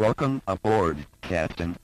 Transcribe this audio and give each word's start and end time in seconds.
Welcome 0.00 0.40
aboard, 0.46 1.04
Captain. 1.20 1.76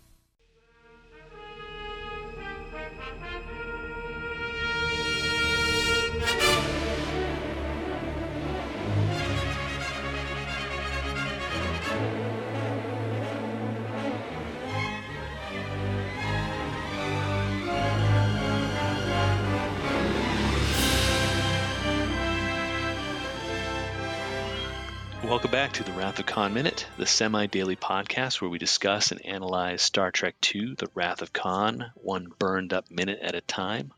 Welcome 25.97 26.09
back 26.09 26.17
to 26.17 26.23
the 26.23 26.27
Wrath 26.27 26.31
of 26.31 26.35
Khan 26.35 26.53
Minute, 26.53 26.87
the 26.99 27.07
semi 27.07 27.47
daily 27.47 27.75
podcast 27.75 28.43
where 28.43 28.51
we 28.51 28.59
discuss 28.59 29.13
and 29.13 29.25
analyze 29.25 29.81
Star 29.81 30.11
Trek 30.11 30.35
II 30.55 30.75
The 30.77 30.91
Wrath 30.95 31.23
of 31.23 31.33
Khan, 31.33 31.91
one 31.95 32.29
burned 32.39 32.75
up 32.75 32.91
minute 32.91 33.21
at 33.23 33.35
a 33.35 33.41
time. 33.41 33.93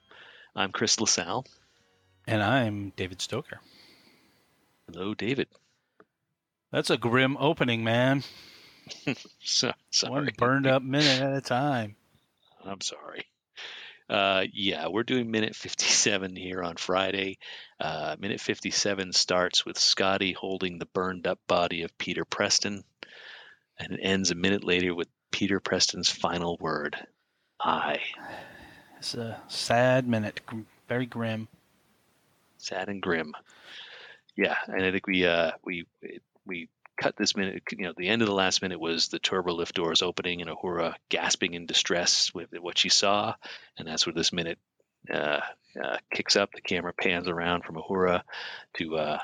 I'm 0.55 0.71
Chris 0.71 1.01
LaSalle. 1.01 1.45
And 2.25 2.41
I'm 2.41 2.93
David 2.95 3.21
Stoker. 3.21 3.61
Hello, 4.87 5.13
David. 5.13 5.49
That's 6.71 6.91
a 6.91 6.97
grim 6.97 7.37
opening, 7.37 7.83
man. 7.83 8.23
so, 9.41 9.73
sorry. 9.91 10.13
One 10.13 10.31
burned 10.39 10.67
up 10.69 10.83
minute 10.83 11.21
at 11.21 11.37
a 11.37 11.41
time. 11.41 11.97
I'm 12.65 12.81
sorry. 12.81 13.25
Uh, 14.09 14.45
yeah, 14.53 14.89
we're 14.89 15.03
doing 15.03 15.31
minute 15.31 15.55
57 15.55 16.35
here 16.35 16.63
on 16.63 16.77
Friday. 16.77 17.39
Uh, 17.79 18.17
minute 18.19 18.41
57 18.41 19.13
starts 19.13 19.67
with 19.67 19.79
Scotty 19.79 20.33
holding 20.33 20.79
the 20.79 20.87
burned 20.87 21.27
up 21.27 21.39
body 21.47 21.83
of 21.83 21.97
Peter 21.99 22.25
Preston, 22.25 22.85
and 23.79 23.93
it 23.93 24.01
ends 24.03 24.31
a 24.31 24.35
minute 24.35 24.65
later 24.65 24.95
with 24.95 25.09
Peter 25.31 25.61
Preston's 25.61 26.11
final 26.11 26.57
word 26.59 26.97
I. 27.61 27.99
It's 28.99 29.15
a 29.15 29.41
sad 29.49 30.09
minute, 30.09 30.41
very 30.89 31.07
grim. 31.07 31.49
Sad 32.57 32.89
and 32.89 33.03
grim. 33.03 33.35
Yeah, 34.37 34.57
and 34.67 34.85
I 34.85 34.91
think 34.91 35.07
we 35.07 35.27
uh, 35.27 35.53
we 35.65 35.87
we 36.47 36.69
cut 36.99 37.17
this 37.17 37.37
minute. 37.37 37.63
You 37.73 37.87
know, 37.87 37.95
the 37.97 38.09
end 38.09 38.23
of 38.23 38.29
the 38.29 38.35
last 38.35 38.63
minute 38.63 38.81
was 38.81 39.09
the 39.09 39.19
turbo 39.19 39.55
lift 39.55 39.75
doors 39.75 40.03
opening 40.03 40.43
and 40.43 40.51
Uhura 40.51 40.95
gasping 41.09 41.55
in 41.55 41.67
distress 41.67 42.33
with 42.35 42.49
what 42.61 42.79
she 42.79 42.89
saw, 42.89 43.35
and 43.77 43.87
that's 43.87 44.07
where 44.07 44.15
this 44.15 44.33
minute 44.33 44.59
uh, 45.13 45.41
uh, 45.83 45.97
kicks 46.13 46.37
up. 46.37 46.51
The 46.53 46.61
camera 46.61 46.93
pans 46.93 47.29
around 47.29 47.65
from 47.65 47.77
Uhura 47.77 48.23
to 48.75 48.97
uh, 48.97 49.19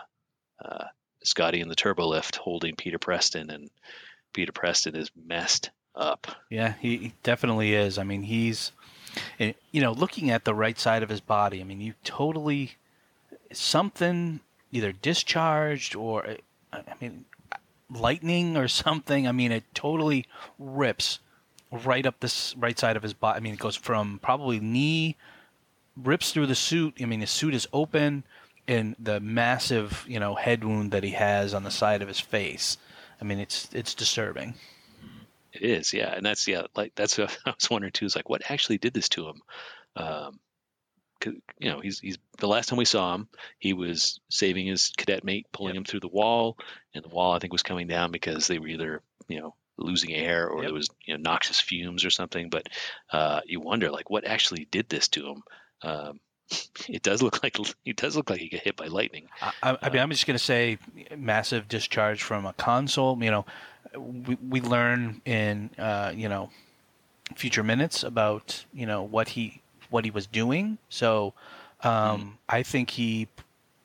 uh, 0.65 0.85
Scotty 1.25 1.61
in 1.61 1.69
the 1.69 1.75
turbo 1.75 2.07
lift 2.07 2.37
holding 2.37 2.77
Peter 2.77 2.99
Preston, 2.99 3.51
and 3.51 3.71
Peter 4.33 4.53
Preston 4.53 4.97
is 4.97 5.11
messed 5.17 5.71
up. 5.95 6.27
Yeah, 6.51 6.75
he 6.81 7.13
definitely 7.23 7.75
is. 7.75 7.99
I 7.99 8.05
mean, 8.05 8.23
he's, 8.23 8.73
eh, 9.39 9.53
you 9.73 9.81
know, 9.81 9.93
looking 9.93 10.31
at 10.31 10.45
the 10.45 10.55
right 10.55 10.79
side 10.79 11.03
of 11.03 11.09
his 11.09 11.21
body. 11.21 11.61
I 11.61 11.65
mean, 11.65 11.81
you 11.81 11.95
totally 12.05 12.73
something 13.53 14.41
either 14.73 14.93
discharged 14.93 15.95
or, 15.95 16.27
eh, 16.27 16.37
I 16.73 16.83
mean, 17.01 17.25
lightning 17.91 18.57
or 18.57 18.69
something. 18.69 19.27
I 19.27 19.33
mean, 19.33 19.53
it 19.53 19.65
totally 19.75 20.27
rips 20.59 21.19
right 21.71 22.07
up 22.07 22.21
this 22.21 22.55
right 22.57 22.79
side 22.79 22.97
of 22.97 23.03
his 23.03 23.15
body. 23.15 23.37
I 23.37 23.41
mean, 23.41 23.55
it 23.55 23.61
goes 23.61 23.77
from 23.77 24.19
probably 24.23 24.61
knee, 24.61 25.17
rips 25.97 26.33
through 26.33 26.47
the 26.47 26.55
suit. 26.55 26.95
I 27.01 27.05
mean, 27.05 27.21
his 27.21 27.31
suit 27.31 27.55
is 27.55 27.69
open, 27.73 28.25
and 28.67 28.97
the 28.99 29.21
massive, 29.21 30.05
you 30.09 30.21
know, 30.21 30.35
head 30.35 30.65
wound 30.65 30.93
that 30.93 31.05
he 31.05 31.11
has 31.11 31.55
on 31.55 31.65
the 31.65 31.71
side 31.71 32.03
of 32.03 32.09
his 32.09 32.21
face. 32.21 32.79
I 33.21 33.25
mean, 33.25 33.39
it's 33.39 33.69
it's 33.73 33.95
disturbing. 33.95 34.55
It 35.53 35.63
is, 35.63 35.93
yeah, 35.93 36.15
and 36.15 36.27
that's 36.27 36.49
yeah, 36.49 36.67
like 36.75 36.95
that's 36.95 37.19
what 37.19 37.37
I 37.47 37.51
was 37.51 37.71
wondering 37.71 37.93
too. 37.93 38.07
Is 38.07 38.17
like 38.17 38.29
what 38.29 38.51
actually 38.51 38.79
did 38.79 38.95
this 38.95 39.09
to 39.11 39.29
him? 39.29 39.43
Um, 39.97 40.41
you 41.27 41.71
know, 41.71 41.81
he's 41.81 42.01
he's 42.01 42.19
the 42.39 42.49
last 42.49 42.69
time 42.69 42.79
we 42.79 42.85
saw 42.85 43.15
him, 43.15 43.29
he 43.59 43.73
was 43.73 44.21
saving 44.31 44.67
his 44.67 44.93
cadet 44.97 45.25
mate, 45.25 45.47
pulling 45.53 45.75
Yep. 45.75 45.79
him 45.81 45.85
through 45.85 46.01
the 46.01 46.09
wall, 46.09 46.59
and 46.95 47.05
the 47.05 47.09
wall 47.09 47.33
I 47.33 47.39
think 47.39 47.53
was 47.53 47.63
coming 47.63 47.87
down 47.87 48.11
because 48.11 48.47
they 48.47 48.59
were 48.59 48.69
either 48.69 49.03
you 49.29 49.41
know 49.41 49.55
losing 49.77 50.13
air 50.13 50.49
or 50.49 50.63
Yep. 50.63 50.69
there 50.69 50.75
was 50.75 50.89
you 51.07 51.15
know 51.17 51.21
noxious 51.23 51.61
fumes 51.61 52.05
or 52.05 52.11
something. 52.11 52.49
But 52.51 52.69
uh, 53.13 53.41
you 53.47 53.61
wonder 53.61 53.91
like 53.91 54.11
what 54.11 54.25
actually 54.27 54.67
did 54.71 54.89
this 54.89 55.09
to 55.09 55.27
him. 55.29 55.43
Um, 55.83 56.21
it 56.89 57.03
does 57.03 57.23
look 57.23 57.43
like 57.43 57.57
it 57.85 57.97
does 57.97 58.17
look 58.17 58.31
like 58.31 58.41
he 58.41 58.49
got 58.49 58.61
hit 58.61 58.77
by 58.77 58.87
lightning. 58.87 59.29
I, 59.41 59.53
I 59.63 59.79
I 59.83 59.91
mean, 59.91 60.01
I'm 60.03 60.11
just 60.11 60.27
going 60.27 60.39
to 60.39 60.45
say 60.45 60.79
massive 61.17 61.69
discharge 61.69 62.23
from 62.23 62.47
a 62.47 62.53
console. 62.53 63.23
You 63.23 63.31
know, 63.31 63.47
we, 63.97 64.37
we 64.37 64.61
learn 64.61 65.23
in 65.25 65.71
uh, 65.79 66.13
you 66.15 66.29
know 66.29 66.51
future 67.35 67.63
minutes 67.63 68.03
about 68.05 68.65
you 68.73 68.87
know 68.87 69.03
what 69.03 69.31
he 69.31 69.63
what 69.95 70.05
he 70.05 70.11
was 70.11 70.27
doing. 70.27 70.77
So 70.89 71.35
um, 71.85 72.37
I 72.49 72.65
think 72.65 72.91
he 72.91 73.29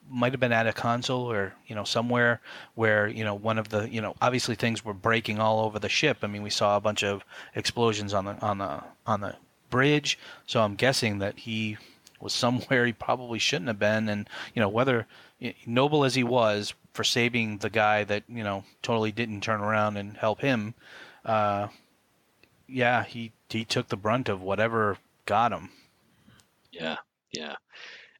might 0.09 0.33
have 0.33 0.39
been 0.39 0.51
at 0.51 0.65
a 0.65 0.73
console 0.73 1.31
or 1.31 1.53
you 1.67 1.75
know 1.75 1.83
somewhere 1.83 2.41
where 2.73 3.07
you 3.07 3.23
know 3.23 3.35
one 3.35 3.59
of 3.59 3.69
the 3.69 3.87
you 3.87 4.01
know 4.01 4.15
obviously 4.19 4.55
things 4.55 4.83
were 4.83 4.95
breaking 4.95 5.39
all 5.39 5.59
over 5.59 5.77
the 5.77 5.87
ship. 5.87 6.17
I 6.23 6.27
mean, 6.27 6.41
we 6.41 6.49
saw 6.49 6.75
a 6.75 6.81
bunch 6.81 7.03
of 7.03 7.23
explosions 7.53 8.11
on 8.15 8.25
the 8.25 8.33
on 8.41 8.57
the 8.57 8.83
on 9.05 9.21
the 9.21 9.35
bridge. 9.69 10.17
So 10.47 10.61
I'm 10.61 10.73
guessing 10.73 11.19
that 11.19 11.37
he 11.37 11.77
was 12.19 12.33
somewhere 12.33 12.87
he 12.87 12.91
probably 12.91 13.37
shouldn't 13.37 13.67
have 13.67 13.79
been, 13.79 14.09
and 14.09 14.27
you 14.55 14.61
know 14.61 14.69
whether 14.69 15.05
noble 15.67 16.03
as 16.03 16.15
he 16.15 16.23
was 16.23 16.73
for 16.91 17.03
saving 17.03 17.59
the 17.59 17.69
guy 17.69 18.03
that 18.03 18.23
you 18.27 18.43
know 18.43 18.63
totally 18.81 19.11
didn't 19.11 19.41
turn 19.41 19.61
around 19.61 19.95
and 19.95 20.17
help 20.17 20.41
him. 20.41 20.73
Uh, 21.23 21.67
yeah, 22.67 23.03
he 23.03 23.31
he 23.47 23.63
took 23.63 23.89
the 23.89 23.95
brunt 23.95 24.27
of 24.27 24.41
whatever 24.41 24.97
got 25.27 25.51
him. 25.51 25.69
Yeah, 26.72 26.97
yeah. 27.31 27.56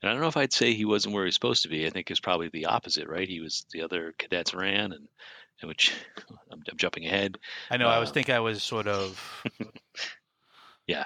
And 0.02 0.10
I 0.10 0.14
don't 0.14 0.22
know 0.22 0.28
if 0.28 0.38
I'd 0.38 0.54
say 0.54 0.74
he 0.74 0.86
wasn't 0.86 1.14
where 1.14 1.24
he 1.24 1.28
was 1.28 1.36
supposed 1.36 1.64
to 1.64 1.70
be. 1.70 1.86
I 1.86 1.90
think 1.90 2.10
it's 2.10 2.20
probably 2.22 2.50
the 2.50 2.68
opposite, 2.68 3.08
right? 3.10 3.28
He 3.28 3.42
was 3.42 3.66
the 3.72 3.82
other 3.82 4.14
cadets 4.18 4.54
ran, 4.54 4.94
and, 4.94 5.08
and 5.62 5.68
which 5.68 5.94
I'm, 6.52 6.62
I'm 6.70 6.78
jumping 6.78 7.06
ahead. 7.06 7.38
I 7.70 7.78
know. 7.78 7.90
I 7.90 8.00
was 8.00 8.10
Uh, 8.10 8.14
think 8.14 8.30
I 8.30 8.40
was 8.40 8.64
sort 8.64 8.88
of 8.88 9.44
Yeah, 10.88 11.06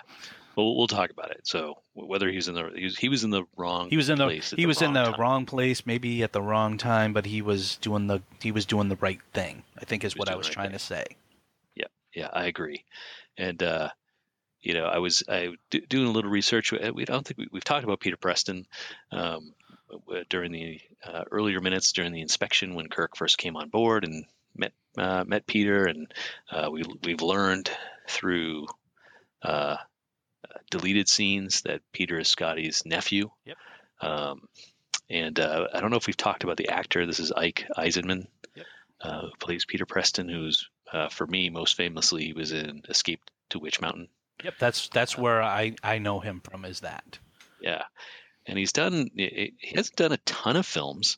we'll, 0.56 0.78
we'll 0.78 0.88
talk 0.88 1.09
about 1.09 1.31
it. 1.31 1.42
So 1.46 1.80
whether 1.94 2.30
he 2.30 2.36
was 2.38 2.48
in 2.48 2.56
the 2.56 2.72
he 2.76 2.84
was, 2.86 2.98
he 2.98 3.09
was 3.09 3.24
in 3.24 3.31
the 3.31 3.44
wrong 3.58 3.90
he 3.90 3.98
was 3.98 4.10
in 4.10 4.18
the 4.18 4.30
he 4.56 4.66
was 4.66 4.81
in 4.81 4.94
the 4.94 5.12
time. 5.12 5.20
wrong 5.20 5.46
place, 5.46 5.86
maybe 5.86 6.24
at 6.24 6.31
the 6.31 6.42
wrong 6.42 6.78
time, 6.78 7.12
but 7.14 7.25
he 7.25 7.42
was 7.42 7.78
doing 7.78 8.08
the 8.08 8.22
he 8.42 8.52
was 8.52 8.66
doing 8.66 8.90
the 8.90 8.96
right 8.98 9.20
thing. 9.34 9.64
I 9.78 9.86
think 9.86 10.04
is 10.04 10.16
what 10.16 10.30
I 10.30 10.36
was 10.36 10.48
right 10.48 10.54
trying 10.54 10.70
thing. 10.70 10.78
to 10.78 10.84
say. 10.86 11.06
Yeah, 11.75 11.88
yeah, 12.16 12.30
I 12.31 12.46
agree. 12.46 12.86
And 13.38 13.62
uh, 13.62 13.90
you 14.63 14.74
know, 14.74 14.85
I 14.85 15.00
was 15.00 15.24
I 15.28 15.50
doing 15.69 16.07
a 16.07 16.12
little 16.12 16.31
research. 16.31 16.72
We 16.72 16.90
we 16.91 17.06
don't 17.06 17.25
think 17.25 17.38
we, 17.38 17.47
we've 17.51 17.63
talked 17.63 17.84
about 17.84 18.00
Peter 18.00 18.18
Preston 18.18 18.66
um, 19.12 19.53
during 20.29 20.51
the 20.51 20.79
uh, 21.06 21.24
earlier 21.31 21.59
minutes 21.59 21.91
during 21.91 22.13
the 22.13 22.22
inspection 22.22 22.74
when 22.74 22.88
Kirk 22.88 23.16
first 23.18 23.38
came 23.38 23.57
on 23.57 23.69
board 23.69 24.06
and 24.06 24.25
met 24.56 24.72
uh, 24.97 25.25
met 25.28 25.46
Peter, 25.46 25.85
and 25.85 26.13
uh, 26.50 26.69
we 26.72 26.84
we've 27.03 27.22
learned 27.22 27.69
through 28.07 28.68
uh, 29.44 29.75
uh, 29.78 29.78
deleted 30.72 31.09
scenes 31.09 31.62
that 31.63 31.81
Peter 31.91 32.19
is 32.19 32.30
Scotty's 32.30 32.84
nephew. 32.85 33.30
Yep. 33.45 33.57
Um, 34.01 34.47
and 35.09 35.40
uh, 35.40 35.68
I 35.74 35.81
don't 35.81 35.91
know 35.91 35.97
if 35.97 36.07
we've 36.07 36.18
talked 36.18 36.44
about 36.44 36.57
the 36.57 36.69
actor. 36.69 37.06
This 37.06 37.19
is 37.19 37.31
Ike 37.31 37.66
Eisenman, 37.78 38.28
Yep. 38.56 38.66
uh, 39.01 39.22
who 39.22 39.31
plays 39.40 39.66
Peter 39.66 39.85
Preston, 39.85 40.30
who's 40.30 40.69
uh, 40.91 41.09
for 41.09 41.28
me 41.28 41.50
most 41.50 41.75
famously 41.75 42.25
he 42.25 42.34
was 42.34 42.51
in 42.53 42.84
Escape 42.88 43.22
to 43.50 43.59
Witch 43.59 43.81
Mountain. 43.81 44.07
Yep, 44.44 44.54
that's 44.59 44.90
that's 44.90 45.18
where 45.18 45.42
I 45.42 45.76
I 45.84 46.00
know 46.00 46.20
him 46.20 46.42
from. 46.42 46.66
Is 46.66 46.81
that 46.81 47.20
Yeah, 47.62 47.84
and 48.46 48.58
he's 48.58 48.74
done. 48.74 49.09
He 49.16 49.54
hasn't 49.76 49.96
done 49.96 50.12
a 50.12 50.18
ton 50.18 50.58
of 50.58 50.66
films. 50.66 51.18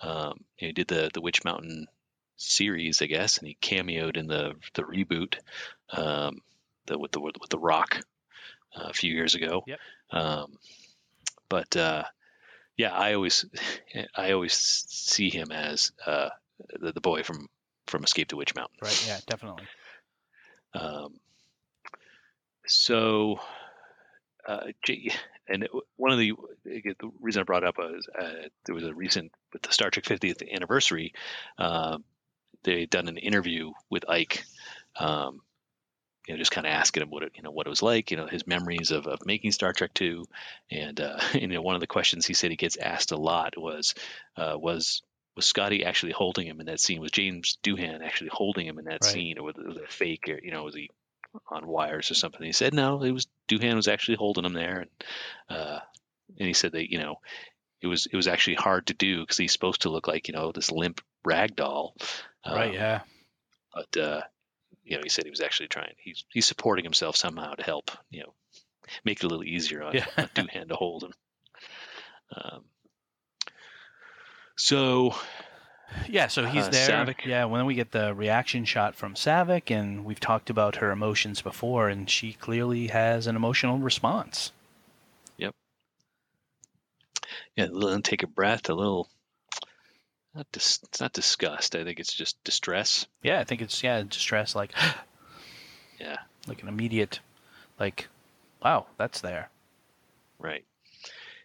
Um, 0.00 0.44
he 0.56 0.72
did 0.72 0.88
the 0.88 1.10
the 1.12 1.20
Witch 1.20 1.44
Mountain 1.44 1.86
series, 2.36 3.02
I 3.02 3.06
guess, 3.06 3.38
and 3.38 3.46
he 3.46 3.56
cameoed 3.60 4.16
in 4.16 4.26
the 4.26 4.54
the 4.74 4.82
reboot, 4.82 5.36
um, 5.90 6.40
the 6.86 6.98
with 6.98 7.12
the 7.12 7.20
with 7.20 7.50
the 7.50 7.58
Rock 7.58 8.00
uh, 8.74 8.88
a 8.88 8.92
few 8.92 9.12
years 9.12 9.34
ago. 9.34 9.64
Yep. 9.66 9.78
Um, 10.10 10.58
but 11.48 11.76
uh, 11.76 12.04
yeah, 12.76 12.92
I 12.92 13.14
always 13.14 13.44
I 14.16 14.32
always 14.32 14.54
see 14.54 15.30
him 15.30 15.52
as 15.52 15.92
uh, 16.06 16.30
the, 16.80 16.92
the 16.92 17.00
boy 17.00 17.22
from 17.22 17.48
from 17.86 18.04
Escape 18.04 18.28
to 18.28 18.36
Witch 18.36 18.54
Mountain. 18.54 18.78
right? 18.82 19.04
Yeah, 19.06 19.18
definitely. 19.26 19.64
Um, 20.74 21.20
so, 22.66 23.40
uh, 24.46 24.66
and 25.48 25.68
one 25.96 26.12
of 26.12 26.18
the 26.18 26.32
the 26.64 27.10
reason 27.20 27.40
I 27.40 27.44
brought 27.44 27.64
up 27.64 27.78
was 27.78 28.08
uh, 28.18 28.48
there 28.64 28.74
was 28.74 28.84
a 28.84 28.94
recent 28.94 29.32
with 29.52 29.62
the 29.62 29.72
Star 29.72 29.90
Trek 29.90 30.04
50th 30.04 30.52
anniversary. 30.52 31.12
Uh, 31.58 31.98
they 32.64 32.86
done 32.86 33.08
an 33.08 33.16
interview 33.16 33.72
with 33.90 34.08
Ike. 34.08 34.44
Um, 34.98 35.40
you 36.26 36.34
know, 36.34 36.38
just 36.38 36.52
kind 36.52 36.66
of 36.66 36.72
asking 36.72 37.02
him 37.02 37.10
what 37.10 37.24
it, 37.24 37.32
you 37.34 37.42
know, 37.42 37.50
what 37.50 37.66
it 37.66 37.70
was 37.70 37.82
like, 37.82 38.12
you 38.12 38.16
know, 38.16 38.26
his 38.26 38.46
memories 38.46 38.92
of, 38.92 39.06
of 39.08 39.26
making 39.26 39.50
Star 39.50 39.72
Trek 39.72 39.92
Two, 39.92 40.24
and 40.70 41.00
uh, 41.00 41.18
you 41.34 41.48
know, 41.48 41.62
one 41.62 41.74
of 41.74 41.80
the 41.80 41.86
questions 41.86 42.26
he 42.26 42.34
said 42.34 42.50
he 42.50 42.56
gets 42.56 42.76
asked 42.76 43.12
a 43.12 43.16
lot 43.16 43.54
was, 43.58 43.94
uh, 44.36 44.54
was 44.56 45.02
was 45.34 45.46
Scotty 45.46 45.84
actually 45.84 46.12
holding 46.12 46.46
him 46.46 46.60
in 46.60 46.66
that 46.66 46.78
scene? 46.80 47.00
Was 47.00 47.10
James 47.10 47.58
Doohan 47.64 48.04
actually 48.04 48.30
holding 48.32 48.66
him 48.66 48.78
in 48.78 48.84
that 48.84 49.02
Right. 49.02 49.12
scene, 49.12 49.38
or 49.38 49.44
was 49.44 49.56
it 49.58 49.66
was 49.66 49.76
it 49.78 49.90
fake? 49.90 50.28
Or, 50.28 50.38
you 50.42 50.52
know, 50.52 50.64
was 50.64 50.74
he 50.74 50.90
on 51.50 51.66
wires 51.66 52.10
or 52.10 52.14
something? 52.14 52.42
He 52.42 52.52
said 52.52 52.74
no, 52.74 53.02
it 53.02 53.12
was 53.12 53.26
Doohan 53.48 53.76
was 53.76 53.88
actually 53.88 54.16
holding 54.16 54.44
him 54.44 54.52
there, 54.52 54.80
and 54.80 54.90
uh, 55.48 55.78
and 56.38 56.46
he 56.48 56.52
said 56.54 56.72
that 56.72 56.90
you 56.90 56.98
know 56.98 57.16
it 57.80 57.86
was 57.86 58.06
it 58.06 58.16
was 58.16 58.28
actually 58.28 58.56
hard 58.56 58.86
to 58.86 58.94
do 58.94 59.20
because 59.20 59.36
he's 59.36 59.52
supposed 59.52 59.82
to 59.82 59.90
look 59.90 60.06
like 60.08 60.28
you 60.28 60.34
know 60.34 60.52
this 60.52 60.70
limp 60.70 61.00
rag 61.24 61.56
doll, 61.56 61.94
right. 62.46 62.68
Um, 62.68 62.74
Yeah. 62.74 63.00
But 63.74 63.96
uh, 64.00 64.20
you 64.84 64.96
know, 64.96 65.02
he 65.02 65.08
said 65.08 65.24
he 65.24 65.30
was 65.30 65.40
actually 65.40 65.68
trying. 65.68 65.94
He's 65.98 66.24
he's 66.30 66.46
supporting 66.46 66.84
himself 66.84 67.16
somehow 67.16 67.54
to 67.54 67.62
help 67.62 67.90
you 68.10 68.20
know 68.22 68.34
make 69.04 69.18
it 69.18 69.24
a 69.24 69.28
little 69.28 69.44
easier 69.44 69.82
on, 69.82 69.94
Yeah. 69.94 70.06
on 70.16 70.26
Doohan 70.34 70.68
to 70.68 70.74
hold 70.76 71.04
him. 71.04 71.12
Um, 72.34 72.64
so 74.56 75.14
Yeah, 76.08 76.26
so 76.28 76.44
he's 76.46 76.66
Uh, 76.66 76.70
there. 76.70 76.88
Saavik. 76.88 77.24
Yeah, 77.24 77.44
when 77.46 77.66
we 77.66 77.74
get 77.74 77.92
the 77.92 78.14
reaction 78.14 78.64
shot 78.64 78.94
from 78.94 79.14
Saavik, 79.14 79.70
and 79.70 80.04
we've 80.04 80.20
talked 80.20 80.50
about 80.50 80.76
her 80.76 80.90
emotions 80.90 81.42
before, 81.42 81.88
and 81.88 82.08
she 82.08 82.32
clearly 82.34 82.88
has 82.88 83.26
an 83.26 83.36
emotional 83.36 83.78
response. 83.78 84.52
Yep. 85.38 85.54
Yeah, 87.56 87.66
a 87.66 87.68
little 87.68 88.00
take 88.02 88.22
a 88.22 88.26
breath, 88.26 88.68
a 88.68 88.74
little. 88.74 89.08
Not 90.34 90.46
dis, 90.50 90.80
it's 90.84 91.00
not 91.00 91.12
disgust. 91.12 91.76
I 91.76 91.84
think 91.84 92.00
it's 92.00 92.14
just 92.14 92.42
distress. 92.44 93.06
Yeah, 93.22 93.38
I 93.38 93.44
think 93.44 93.60
it's 93.60 93.82
yeah 93.82 94.02
distress, 94.02 94.54
like 94.54 94.72
Yeah, 96.00 96.16
like 96.46 96.62
an 96.62 96.68
immediate, 96.68 97.20
like, 97.78 98.08
wow, 98.64 98.86
that's 98.96 99.20
there. 99.20 99.50
right. 100.38 100.64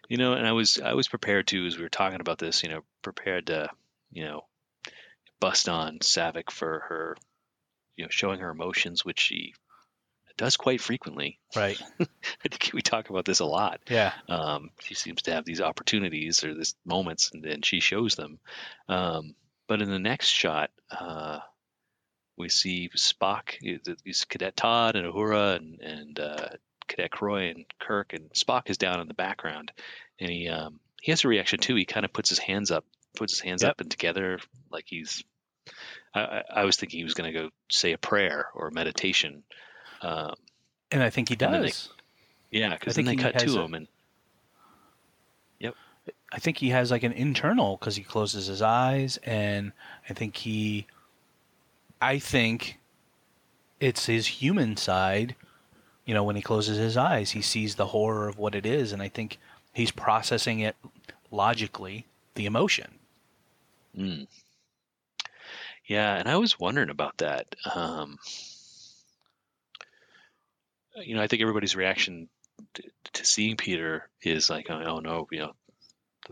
You 0.08 0.16
know, 0.16 0.32
and 0.32 0.46
I 0.46 0.52
was 0.52 0.80
I 0.82 0.94
was 0.94 1.06
prepared 1.06 1.46
to 1.48 1.66
as 1.66 1.76
we 1.76 1.82
were 1.82 1.90
talking 1.90 2.20
about 2.20 2.38
this. 2.38 2.62
You 2.62 2.70
know, 2.70 2.80
prepared 3.02 3.48
to 3.48 3.68
you 4.10 4.24
know 4.24 4.44
bust 5.40 5.68
on 5.68 5.98
Saavik 6.00 6.50
for 6.50 6.80
her, 6.88 7.16
you 7.96 8.04
know, 8.04 8.10
showing 8.10 8.40
her 8.40 8.50
emotions, 8.50 9.04
which 9.04 9.20
she 9.20 9.54
does 10.36 10.56
quite 10.56 10.80
frequently. 10.80 11.38
Right. 11.54 11.80
I 12.00 12.48
think 12.48 12.70
we 12.72 12.80
talk 12.80 13.10
about 13.10 13.24
this 13.24 13.40
a 13.40 13.44
lot. 13.44 13.80
Yeah. 13.90 14.12
Um, 14.28 14.70
she 14.80 14.94
seems 14.94 15.22
to 15.22 15.32
have 15.32 15.44
these 15.44 15.60
opportunities 15.60 16.44
or 16.44 16.54
these 16.54 16.74
moments, 16.86 17.30
and 17.32 17.44
then 17.44 17.62
she 17.62 17.80
shows 17.80 18.14
them. 18.14 18.38
Um, 18.88 19.34
but 19.66 19.82
in 19.82 19.90
the 19.90 19.98
next 19.98 20.28
shot, 20.28 20.70
uh, 20.90 21.40
we 22.38 22.48
see 22.48 22.88
Spock, 22.96 23.58
these 24.04 24.24
Cadet 24.24 24.56
Todd 24.56 24.96
and 24.96 25.12
Uhura 25.12 25.56
and, 25.56 25.80
and 25.80 26.20
uh, 26.20 26.48
Cadet 26.86 27.10
Croy 27.10 27.50
and 27.50 27.64
Kirk, 27.78 28.12
and 28.12 28.30
Spock 28.30 28.70
is 28.70 28.78
down 28.78 29.00
in 29.00 29.08
the 29.08 29.14
background, 29.14 29.72
and 30.18 30.30
he 30.30 30.48
um, 30.48 30.80
he 31.02 31.10
has 31.10 31.24
a 31.24 31.28
reaction 31.28 31.58
too. 31.58 31.74
He 31.74 31.84
kind 31.84 32.04
of 32.04 32.12
puts 32.12 32.28
his 32.28 32.38
hands 32.38 32.70
up, 32.70 32.84
puts 33.16 33.34
his 33.34 33.40
hands 33.40 33.62
Yep. 33.62 33.70
up 33.70 33.80
and 33.80 33.90
together 33.90 34.38
like 34.70 34.84
he's. 34.88 35.22
I, 36.14 36.42
I 36.50 36.64
was 36.64 36.76
thinking 36.76 36.98
he 36.98 37.04
was 37.04 37.14
going 37.14 37.32
to 37.32 37.38
go 37.38 37.50
say 37.70 37.92
a 37.92 37.98
prayer 37.98 38.46
or 38.54 38.70
meditation. 38.70 39.42
Um, 40.00 40.34
And 40.90 41.02
I 41.02 41.10
think 41.10 41.28
he 41.28 41.34
then 41.34 41.52
they- 41.52 41.68
does. 41.68 41.90
yeah, 42.50 42.70
because 42.74 42.94
I 42.94 43.02
then 43.02 43.04
they 43.04 43.10
think 43.10 43.20
he 43.20 43.32
cut 43.32 43.38
to 43.46 43.60
a- 43.60 43.64
him 43.64 43.74
and 43.74 43.88
Yep. 45.60 45.74
I 46.32 46.38
think 46.38 46.58
he 46.58 46.70
has 46.70 46.90
like 46.90 47.02
an 47.02 47.12
internal 47.12 47.76
because 47.76 47.96
he 47.96 48.02
closes 48.02 48.46
his 48.46 48.62
eyes, 48.62 49.18
and 49.24 49.72
I 50.08 50.14
think 50.14 50.36
he, 50.36 50.86
I 52.00 52.18
think, 52.18 52.78
it's 53.80 54.06
his 54.06 54.26
human 54.26 54.76
side. 54.76 55.34
You 56.06 56.14
know, 56.14 56.24
when 56.24 56.36
he 56.36 56.42
closes 56.42 56.78
his 56.78 56.96
eyes, 56.96 57.32
he 57.32 57.42
sees 57.42 57.74
the 57.74 57.86
horror 57.88 58.28
of 58.28 58.38
what 58.38 58.54
it 58.54 58.64
is, 58.64 58.92
and 58.92 59.02
I 59.02 59.08
think 59.08 59.38
he's 59.74 59.90
processing 59.90 60.60
it 60.60 60.76
logically, 61.30 62.06
the 62.38 62.46
emotion. 62.46 62.98
Mm. 63.96 64.26
Yeah, 65.86 66.14
and 66.14 66.28
I 66.28 66.36
was 66.36 66.58
wondering 66.58 66.90
about 66.90 67.18
that. 67.18 67.54
Um, 67.74 68.18
you 70.96 71.16
know, 71.16 71.22
I 71.22 71.26
think 71.26 71.42
everybody's 71.42 71.76
reaction 71.76 72.28
to, 72.74 72.82
to 73.14 73.24
seeing 73.24 73.56
Peter 73.56 74.08
is 74.22 74.48
like, 74.48 74.70
oh, 74.70 75.00
no, 75.00 75.26
you 75.30 75.40
know, 75.40 75.52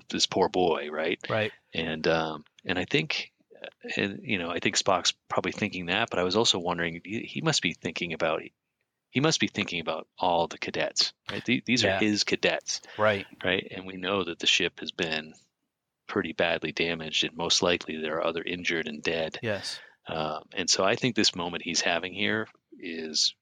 this 0.08 0.26
poor 0.26 0.48
boy, 0.48 0.88
right? 0.90 1.18
Right. 1.28 1.52
And 1.74 2.06
um, 2.06 2.44
and 2.64 2.78
I 2.78 2.84
think, 2.84 3.32
uh, 3.62 3.88
and 3.96 4.20
you 4.22 4.38
know, 4.38 4.50
I 4.50 4.60
think 4.60 4.76
Spock's 4.76 5.12
probably 5.28 5.52
thinking 5.52 5.86
that, 5.86 6.10
but 6.10 6.18
I 6.18 6.22
was 6.22 6.36
also 6.36 6.58
wondering, 6.58 7.00
he, 7.04 7.20
he 7.20 7.40
must 7.40 7.62
be 7.62 7.72
thinking 7.72 8.12
about, 8.12 8.42
he 9.10 9.20
must 9.20 9.40
be 9.40 9.48
thinking 9.48 9.80
about 9.80 10.06
all 10.18 10.46
the 10.46 10.58
cadets, 10.58 11.12
right? 11.30 11.44
These, 11.44 11.62
these 11.66 11.82
Yeah. 11.82 11.96
are 11.96 12.00
his 12.00 12.24
cadets, 12.24 12.80
Right. 12.96 13.26
right? 13.42 13.66
And 13.70 13.86
we 13.86 13.96
know 13.96 14.22
that 14.24 14.38
the 14.38 14.46
ship 14.46 14.80
has 14.80 14.92
been 14.92 15.34
pretty 16.06 16.32
badly 16.32 16.72
damaged, 16.72 17.24
and 17.24 17.36
most 17.36 17.62
likely 17.62 17.96
there 17.96 18.16
are 18.16 18.26
other 18.26 18.42
injured 18.42 18.88
and 18.88 19.02
dead. 19.02 19.38
Yes. 19.42 19.80
Um, 20.08 20.44
and 20.54 20.70
so 20.70 20.84
I 20.84 20.94
think 20.94 21.16
this 21.16 21.34
moment 21.34 21.62
he's 21.62 21.80
having 21.80 22.12
here 22.12 22.46
is 22.78 23.34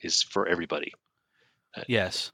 is 0.00 0.22
for 0.22 0.46
everybody. 0.46 0.92
Yes. 1.86 2.32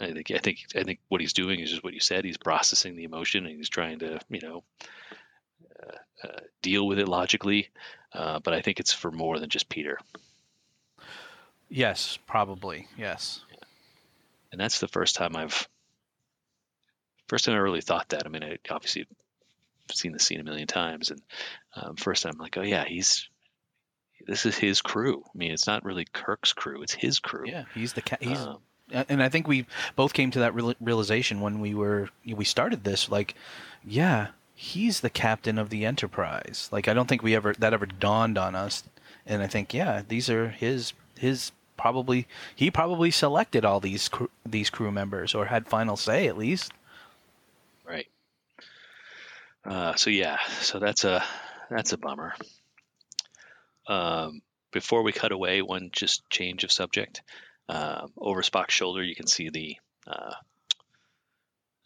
I 0.00 0.12
think 0.12 0.30
I 0.30 0.38
think 0.38 0.58
I 0.74 0.82
think 0.82 1.00
what 1.08 1.20
he's 1.20 1.32
doing 1.32 1.60
is 1.60 1.70
just 1.70 1.84
what 1.84 1.94
you 1.94 2.00
said. 2.00 2.24
He's 2.24 2.36
processing 2.36 2.96
the 2.96 3.04
emotion 3.04 3.46
and 3.46 3.56
he's 3.56 3.68
trying 3.68 3.98
to 4.00 4.20
you 4.28 4.40
know 4.40 4.64
uh, 5.82 6.26
uh, 6.28 6.40
deal 6.62 6.86
with 6.86 6.98
it 6.98 7.08
logically. 7.08 7.68
Uh, 8.12 8.40
but 8.40 8.54
I 8.54 8.60
think 8.60 8.80
it's 8.80 8.92
for 8.92 9.10
more 9.10 9.38
than 9.38 9.48
just 9.48 9.68
Peter. 9.68 9.98
Yes. 11.68 12.18
Probably. 12.26 12.88
Yes. 12.96 13.40
And 14.52 14.60
that's 14.60 14.80
the 14.80 14.88
first 14.88 15.16
time 15.16 15.34
I've 15.34 15.68
first 17.28 17.44
time 17.44 17.54
I 17.54 17.58
really 17.58 17.80
thought 17.80 18.08
that. 18.10 18.26
I 18.26 18.28
mean, 18.28 18.44
I 18.44 18.58
obviously 18.70 19.06
seen 19.92 20.12
the 20.12 20.18
scene 20.18 20.40
a 20.40 20.44
million 20.44 20.66
times, 20.66 21.10
and 21.10 21.22
um, 21.74 21.96
first 21.96 22.22
time 22.22 22.32
I'm 22.34 22.40
like, 22.40 22.56
oh 22.56 22.62
yeah, 22.62 22.84
he's 22.84 23.28
this 24.26 24.46
is 24.46 24.56
his 24.56 24.82
crew. 24.82 25.22
I 25.24 25.38
mean, 25.38 25.52
it's 25.52 25.66
not 25.66 25.84
really 25.84 26.06
Kirk's 26.12 26.52
crew; 26.52 26.82
it's 26.82 26.94
his 26.94 27.18
crew. 27.18 27.44
Yeah. 27.46 27.64
He's 27.74 27.92
the 27.92 28.02
ca- 28.02 28.16
he's 28.20 28.38
Um, 28.38 28.58
and 28.92 29.22
I 29.22 29.28
think 29.28 29.48
we 29.48 29.66
both 29.96 30.12
came 30.12 30.30
to 30.32 30.40
that 30.40 30.54
real- 30.54 30.74
realization 30.80 31.40
when 31.40 31.60
we 31.60 31.74
were 31.74 32.08
we 32.24 32.44
started 32.44 32.84
this. 32.84 33.10
Like, 33.10 33.34
yeah, 33.84 34.28
he's 34.54 35.00
the 35.00 35.10
captain 35.10 35.58
of 35.58 35.70
the 35.70 35.84
Enterprise. 35.84 36.68
Like, 36.72 36.88
I 36.88 36.94
don't 36.94 37.08
think 37.08 37.22
we 37.22 37.34
ever 37.34 37.54
that 37.58 37.72
ever 37.72 37.86
dawned 37.86 38.38
on 38.38 38.54
us. 38.54 38.84
And 39.28 39.42
I 39.42 39.48
think, 39.48 39.74
yeah, 39.74 40.02
these 40.06 40.30
are 40.30 40.50
his 40.50 40.92
his 41.18 41.50
probably 41.76 42.26
he 42.54 42.70
probably 42.70 43.10
selected 43.10 43.64
all 43.64 43.80
these 43.80 44.08
cr- 44.08 44.24
these 44.44 44.70
crew 44.70 44.92
members 44.92 45.34
or 45.34 45.46
had 45.46 45.66
final 45.66 45.96
say 45.96 46.26
at 46.26 46.38
least. 46.38 46.72
Right. 47.86 48.06
Uh, 49.64 49.94
so 49.94 50.10
yeah, 50.10 50.38
so 50.60 50.78
that's 50.78 51.04
a 51.04 51.24
that's 51.70 51.92
a 51.92 51.98
bummer. 51.98 52.34
Um, 53.88 54.42
before 54.72 55.02
we 55.02 55.12
cut 55.12 55.32
away, 55.32 55.62
one 55.62 55.90
just 55.92 56.28
change 56.30 56.64
of 56.64 56.72
subject. 56.72 57.22
Um, 57.68 58.12
over 58.16 58.42
Spock's 58.42 58.74
shoulder, 58.74 59.02
you 59.02 59.16
can 59.16 59.26
see 59.26 59.48
the 59.48 59.76
uh, 60.06 60.34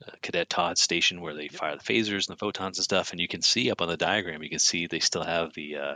uh, 0.07 0.13
Cadet 0.23 0.51
Todd 0.51 0.79
station 0.79 1.21
where 1.21 1.35
they 1.35 1.49
fire 1.49 1.77
the 1.77 1.83
phasers 1.83 2.29
and 2.29 2.37
the 2.37 2.41
photons 2.41 2.79
and 2.79 2.85
stuff, 2.85 3.13
and 3.13 3.21
you 3.21 3.29
can 3.29 3.43
see 3.43 3.71
up 3.71 3.81
on 3.81 3.89
the 3.89 3.97
diagram, 3.97 4.43
you 4.43 4.51
can 4.51 4.59
see 4.59 4.87
they 4.87 5.01
still 5.01 5.25
have 5.25 5.55
the 5.55 5.77
uh, 5.77 5.95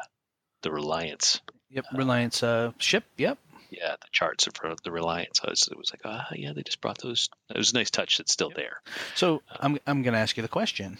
the 0.62 0.70
Reliance. 0.70 1.40
Yep, 1.70 1.86
Reliance 1.94 2.42
uh, 2.42 2.72
ship. 2.78 3.04
Yep. 3.16 3.38
Yeah, 3.76 3.96
the 4.00 4.06
charts 4.12 4.46
in 4.46 4.52
front 4.52 4.72
of 4.72 4.82
the 4.82 4.90
Reliance. 4.90 5.40
So 5.40 5.46
it 5.46 5.50
was, 5.50 5.68
it 5.68 5.78
was 5.78 5.92
like, 5.92 6.02
ah, 6.04 6.28
yeah, 6.32 6.52
they 6.52 6.62
just 6.62 6.80
brought 6.80 6.98
those. 6.98 7.28
It 7.50 7.56
was 7.56 7.72
a 7.72 7.74
nice 7.74 7.90
touch. 7.90 8.18
That's 8.18 8.32
still 8.32 8.52
there. 8.54 8.80
So 9.14 9.42
I'm 9.60 9.78
I'm 9.86 10.02
going 10.02 10.14
to 10.14 10.20
ask 10.20 10.36
you 10.36 10.42
the 10.42 10.48
question. 10.48 10.98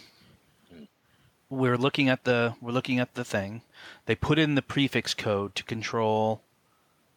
We're 1.49 1.77
looking 1.77 2.09
at 2.09 2.23
the 2.23 2.55
we're 2.61 2.71
looking 2.71 2.99
at 2.99 3.13
the 3.13 3.23
thing. 3.23 3.61
They 4.05 4.15
put 4.15 4.39
in 4.39 4.55
the 4.55 4.61
prefix 4.61 5.13
code 5.13 5.55
to 5.55 5.63
control 5.63 6.41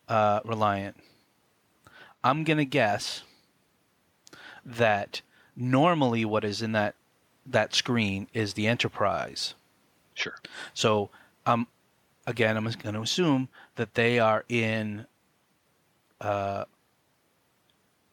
uh, 0.08 0.40
Reliant. 0.44 0.96
I'm 2.22 2.44
going 2.44 2.58
to 2.58 2.64
guess 2.64 3.22
that 4.64 5.22
normally 5.56 6.24
what 6.24 6.44
is 6.44 6.62
in 6.62 6.72
that 6.72 6.94
that 7.46 7.74
screen 7.74 8.28
is 8.34 8.54
the 8.54 8.66
Enterprise. 8.66 9.54
Sure. 10.14 10.36
So 10.74 11.10
um, 11.46 11.66
again, 12.26 12.56
I'm 12.56 12.64
going 12.64 12.94
to 12.94 13.00
assume 13.00 13.48
that 13.76 13.94
they 13.94 14.18
are 14.18 14.44
in. 14.48 15.06
Uh, 16.20 16.64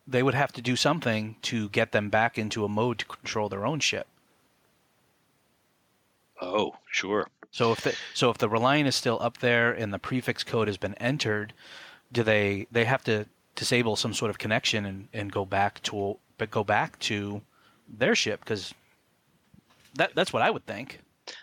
they 0.08 0.22
would 0.22 0.34
have 0.34 0.52
to 0.54 0.62
do 0.62 0.76
something 0.76 1.36
to 1.42 1.70
get 1.70 1.92
them 1.92 2.10
back 2.10 2.38
into 2.38 2.64
a 2.64 2.70
mode 2.70 3.00
to 3.00 3.06
control 3.06 3.50
their 3.50 3.66
own 3.66 3.80
ship. 3.80 4.08
Oh, 6.42 6.76
sure. 6.92 7.28
So 7.52 7.72
if 7.72 7.82
the 7.82 7.96
so 8.14 8.30
if 8.30 8.38
the 8.38 8.50
Reliant 8.50 8.88
is 8.88 8.96
still 8.96 9.18
up 9.22 9.38
there 9.38 9.72
and 9.72 9.94
the 9.94 10.00
prefix 10.00 10.44
code 10.44 10.68
has 10.68 10.78
been 10.78 10.94
entered, 10.96 11.54
do 12.12 12.24
they 12.24 12.68
they 12.72 12.86
have 12.86 13.04
to 13.06 13.26
disable 13.56 13.96
some 13.96 14.14
sort 14.14 14.30
of 14.30 14.38
connection 14.38 14.86
and, 14.86 15.08
and 15.14 15.32
go 15.32 15.46
back 15.46 15.82
to 15.84 16.18
but 16.38 16.52
go 16.52 16.64
back 16.64 17.00
to 17.00 17.42
their 17.88 18.14
ship 18.14 18.42
because 18.42 18.74
that 19.96 20.14
that's 20.16 20.34
what 20.34 20.42
I 20.42 20.52
would 20.52 20.66
think. 20.66 21.00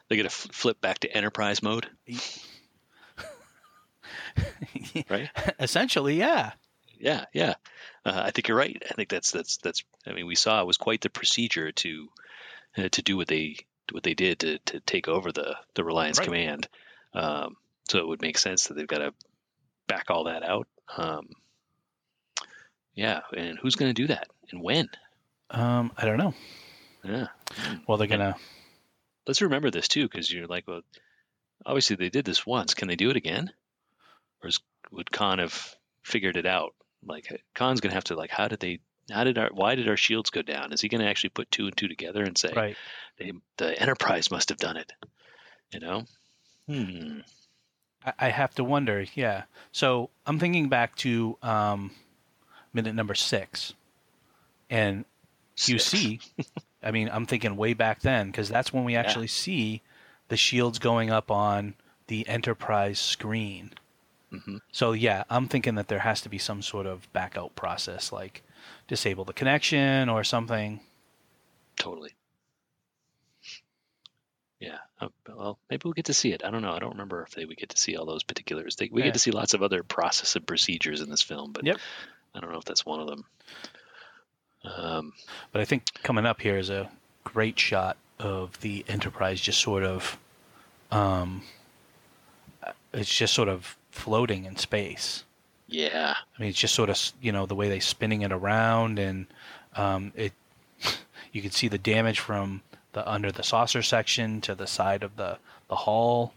They 0.09 0.17
get 0.17 0.25
to 0.25 0.31
flip 0.31 0.81
back 0.81 0.99
to 1.01 1.17
Enterprise 1.17 1.63
mode, 1.63 1.89
right? 5.11 5.29
Essentially, 5.59 6.19
yeah. 6.19 6.53
Yeah, 6.99 7.25
yeah. 7.33 7.55
Uh, 8.05 8.23
I 8.27 8.31
think 8.31 8.49
you're 8.49 8.57
right. 8.57 8.81
I 8.91 8.95
think 8.95 9.09
that's 9.09 9.31
that's 9.33 9.57
that's. 9.59 9.83
I 10.07 10.13
mean, 10.13 10.27
we 10.27 10.35
saw 10.37 10.61
it 10.61 10.67
was 10.67 10.77
quite 10.77 11.01
the 11.01 11.11
procedure 11.11 11.73
to 11.73 12.09
uh, 12.79 12.89
to 12.91 13.03
do 13.03 13.17
what 13.17 13.27
they 13.29 13.57
what 13.91 14.03
they 14.05 14.15
did 14.15 14.39
to 14.41 14.59
to 14.67 14.81
take 14.81 15.09
over 15.09 15.33
the 15.33 15.57
the 15.75 15.83
Reliant's 15.85 16.19
Right. 16.21 16.27
command. 16.27 16.69
Um, 17.13 17.57
so 17.89 17.99
it 17.99 18.07
would 18.07 18.23
make 18.23 18.39
sense 18.39 18.67
that 18.69 18.75
they've 18.75 18.87
got 18.87 18.99
to 18.99 19.13
back 19.89 20.11
all 20.11 20.25
that 20.25 20.43
out. 20.45 20.69
Um, 20.97 21.29
yeah, 22.95 23.21
and 23.37 23.59
who's 23.59 23.75
going 23.77 23.91
to 23.93 24.01
do 24.03 24.07
that 24.09 24.29
and 24.51 24.63
when? 24.63 24.89
Um, 25.51 25.93
I 25.97 26.05
don't 26.05 26.19
know. 26.19 26.35
Yeah. 27.05 27.27
Well, 27.87 27.99
they're 27.99 28.07
gonna. 28.07 28.37
let's 29.27 29.43
remember 29.43 29.71
this 29.71 29.89
too, 29.89 30.05
because 30.05 30.31
you're 30.31 30.47
like, 30.47 30.69
well, 30.69 30.83
obviously 31.67 31.97
they 31.97 32.11
did 32.11 32.25
this 32.25 32.47
once. 32.47 32.75
Can 32.75 32.89
they 32.89 32.97
do 32.97 33.11
it 33.11 33.17
again? 33.17 33.51
Or 34.43 34.49
is, 34.49 34.61
would 34.91 35.11
Khan 35.11 35.39
have 35.39 35.77
figured 36.03 36.37
it 36.37 36.47
out? 36.47 36.75
Like 37.05 37.27
Khan's 37.55 37.81
gonna 37.81 37.95
have 37.95 38.05
to 38.05 38.17
like, 38.17 38.31
how 38.31 38.49
did 38.49 38.61
they? 38.61 38.81
How 39.11 39.25
did 39.25 39.39
our? 39.39 39.51
Why 39.53 39.75
did 39.75 39.89
our 39.89 39.97
shields 39.97 40.31
go 40.31 40.43
down? 40.43 40.73
Is 40.73 40.81
he 40.81 40.89
gonna 40.89 41.07
actually 41.07 41.31
put 41.31 41.51
two 41.51 41.67
and 41.67 41.77
two 41.77 41.89
together 41.89 42.23
and 42.23 42.39
say, 42.39 42.53
Right. 42.55 42.77
they, 43.19 43.33
the 43.57 43.81
Enterprise 43.81 44.31
must 44.31 44.49
have 44.51 44.59
done 44.59 44.77
it? 44.77 44.93
You 45.73 45.81
know? 45.81 46.05
Hmm. 46.69 47.21
I, 48.05 48.13
I 48.19 48.29
have 48.29 48.55
to 48.55 48.65
wonder. 48.65 49.05
Yeah. 49.15 49.45
So 49.73 50.11
I'm 50.27 50.39
thinking 50.39 50.69
back 50.69 50.95
to 50.97 51.37
um, 51.43 51.91
minute 52.73 52.95
number 52.95 53.15
six, 53.15 53.75
and 54.71 55.05
you 55.67 55.79
see, 55.79 56.21
I 56.83 56.91
mean, 56.93 57.11
I'm 57.13 57.27
thinking 57.27 57.57
way 57.57 57.75
back 57.75 58.01
then 58.01 58.29
because 58.29 58.49
that's 58.49 58.73
when 58.73 58.85
we 58.85 58.97
actually 58.97 59.27
see 59.29 59.83
the 60.29 60.37
shields 60.37 60.79
going 60.79 61.11
up 61.11 61.31
on 61.31 61.75
the 62.07 62.27
Enterprise 62.29 62.99
screen. 62.99 63.73
Mhm. 64.33 64.61
So 64.73 64.93
yeah, 64.93 65.25
I'm 65.29 65.47
thinking 65.47 65.75
that 65.75 65.89
there 65.89 65.99
has 66.01 66.21
to 66.23 66.29
be 66.29 66.39
some 66.39 66.63
sort 66.63 66.87
of 66.87 67.13
backout 67.13 67.55
process, 67.55 68.11
like 68.13 68.43
disable 68.89 69.25
the 69.25 69.33
connection 69.33 70.09
or 70.09 70.25
something. 70.25 70.81
Totally. 71.77 72.13
Yeah. 74.61 74.79
Uh, 75.01 75.09
well, 75.29 75.59
maybe 75.69 75.83
we'll 75.85 75.93
get 75.93 76.05
to 76.07 76.15
see 76.15 76.33
it. 76.33 76.45
I 76.45 76.51
don't 76.51 76.63
know. 76.63 76.73
I 76.73 76.79
don't 76.79 76.93
remember 76.93 77.23
if 77.23 77.35
they 77.35 77.45
we 77.45 77.57
get 77.57 77.71
to 77.71 77.79
see 77.79 77.97
all 77.97 78.07
those 78.07 78.23
particulars. 78.23 78.77
They, 78.77 78.89
we 78.93 79.01
Yeah. 79.01 79.09
get 79.09 79.15
to 79.15 79.19
see 79.19 79.33
lots 79.33 79.55
of 79.55 79.63
other 79.63 79.83
process 79.83 80.37
and 80.37 80.47
procedures 80.47 81.01
in 81.01 81.11
this 81.11 81.23
film, 81.23 81.53
but 81.53 81.65
Yep. 81.67 81.79
I 82.35 82.41
don't 82.41 82.53
know 82.53 82.59
if 82.59 82.65
that's 82.65 82.87
one 82.87 83.01
of 83.01 83.09
them. 83.09 83.25
Um, 84.65 85.13
But 85.51 85.61
I 85.61 85.65
think 85.65 85.85
coming 86.05 86.25
up 86.25 86.41
here 86.41 86.57
is 86.57 86.71
a 86.71 86.91
great 87.25 87.59
shot 87.59 87.97
of 88.21 88.59
the 88.61 88.85
Enterprise 88.87 89.41
just 89.41 89.61
sort 89.61 89.83
of, 89.83 90.17
um, 90.93 91.43
it's 92.93 93.13
just 93.13 93.35
sort 93.35 93.49
of 93.49 93.77
floating 93.93 94.45
in 94.45 94.57
space. 94.57 95.25
yeah. 95.69 96.17
I 96.17 96.41
mean, 96.41 96.51
it's 96.51 96.59
just 96.59 96.75
sort 96.75 96.91
of 96.91 96.99
you 97.21 97.31
know 97.31 97.47
the 97.47 97.55
way 97.55 97.69
they're 97.69 97.81
spinning 97.81 98.23
it 98.23 98.33
around, 98.33 98.99
and 98.99 99.27
um, 99.77 100.13
it 100.17 100.33
you 101.33 101.41
can 101.43 101.53
see 101.53 101.69
the 101.69 101.79
damage 101.79 102.19
from 102.19 102.63
the 102.93 103.09
under 103.09 103.31
the 103.31 103.43
saucer 103.43 103.83
section 103.83 104.41
to 104.43 104.55
the 104.55 104.67
side 104.67 105.03
of 105.03 105.17
the 105.17 105.39
the 105.69 105.77
hull. 105.77 106.35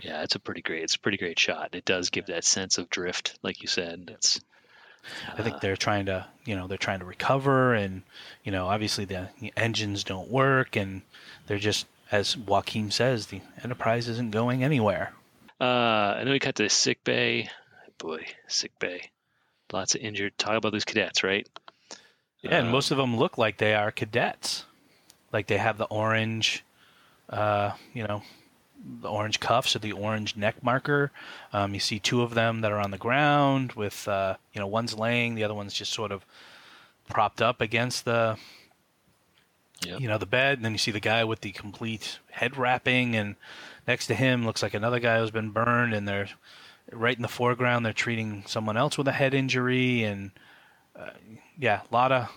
Yeah, 0.00 0.22
it's 0.22 0.34
a 0.34 0.40
pretty 0.40 0.62
great. 0.62 0.82
It's 0.82 0.96
a 0.96 0.98
pretty 0.98 1.16
great 1.16 1.38
shot. 1.38 1.70
It 1.74 1.84
does 1.84 2.10
give 2.10 2.26
that 2.26 2.44
sense 2.44 2.76
of 2.76 2.90
drift, 2.90 3.38
like 3.42 3.62
you 3.62 3.68
said. 3.68 4.10
It's. 4.12 4.40
I 5.36 5.42
think 5.42 5.56
uh, 5.56 5.58
they're 5.58 5.76
trying 5.76 6.06
to 6.06 6.26
you 6.44 6.54
know 6.54 6.66
they're 6.66 6.78
trying 6.78 7.00
to 7.00 7.04
recover, 7.04 7.74
and 7.74 8.02
you 8.44 8.52
know 8.52 8.66
obviously 8.66 9.04
the 9.04 9.28
engines 9.56 10.04
don't 10.04 10.30
work, 10.30 10.76
and 10.76 11.02
they're 11.46 11.58
just 11.58 11.86
as 12.12 12.36
Joachim 12.36 12.90
says, 12.90 13.28
the 13.28 13.40
Enterprise 13.64 14.06
isn't 14.06 14.30
going 14.30 14.62
anywhere. 14.62 15.14
Uh, 15.62 16.16
I 16.18 16.24
know 16.24 16.32
we 16.32 16.40
cut 16.40 16.56
to 16.56 16.68
sick 16.68 17.04
bay. 17.04 17.48
Boy, 17.98 18.26
sick 18.48 18.76
bay. 18.80 19.10
Lots 19.72 19.94
of 19.94 20.00
injured. 20.00 20.36
Talk 20.36 20.56
about 20.56 20.72
those 20.72 20.84
cadets, 20.84 21.22
right? 21.22 21.48
Yeah, 22.40 22.56
and 22.56 22.66
Um, 22.66 22.72
most 22.72 22.90
of 22.90 22.96
them 22.96 23.16
look 23.16 23.38
like 23.38 23.58
they 23.58 23.74
are 23.74 23.92
cadets. 23.92 24.64
Like 25.32 25.46
they 25.46 25.58
have 25.58 25.78
the 25.78 25.84
orange, 25.84 26.64
uh, 27.30 27.72
you 27.94 28.04
know, 28.04 28.22
the 29.00 29.08
orange 29.08 29.38
cuffs 29.38 29.76
or 29.76 29.78
the 29.78 29.92
orange 29.92 30.34
neck 30.34 30.64
marker. 30.64 31.12
Um, 31.52 31.74
you 31.74 31.80
see 31.80 32.00
two 32.00 32.22
of 32.22 32.34
them 32.34 32.62
that 32.62 32.72
are 32.72 32.80
on 32.80 32.90
the 32.90 32.98
ground 32.98 33.74
with, 33.74 34.08
uh, 34.08 34.36
you 34.52 34.60
know, 34.60 34.66
one's 34.66 34.98
laying, 34.98 35.36
the 35.36 35.44
other 35.44 35.54
one's 35.54 35.74
just 35.74 35.92
sort 35.92 36.10
of 36.10 36.26
propped 37.08 37.40
up 37.40 37.60
against 37.60 38.04
the, 38.04 38.36
Yep. 39.84 40.00
you 40.00 40.08
know, 40.08 40.18
the 40.18 40.26
bed. 40.26 40.58
And 40.58 40.64
then 40.64 40.72
you 40.72 40.78
see 40.78 40.90
the 40.90 41.00
guy 41.00 41.24
with 41.24 41.40
the 41.40 41.52
complete 41.52 42.18
head 42.30 42.56
wrapping, 42.56 43.16
and 43.16 43.36
next 43.86 44.06
to 44.08 44.14
him 44.14 44.44
looks 44.44 44.62
like 44.62 44.74
another 44.74 45.00
guy 45.00 45.18
who's 45.18 45.30
been 45.30 45.50
burned, 45.50 45.94
and 45.94 46.06
they're 46.06 46.28
right 46.90 47.16
in 47.16 47.22
the 47.22 47.28
foreground. 47.28 47.84
They're 47.84 47.92
treating 47.92 48.44
someone 48.46 48.76
else 48.76 48.98
with 48.98 49.08
a 49.08 49.12
head 49.12 49.34
injury, 49.34 50.04
and 50.04 50.30
uh, 50.96 51.10
yeah, 51.58 51.82
a 51.90 51.94
lot 51.94 52.12
of, 52.12 52.28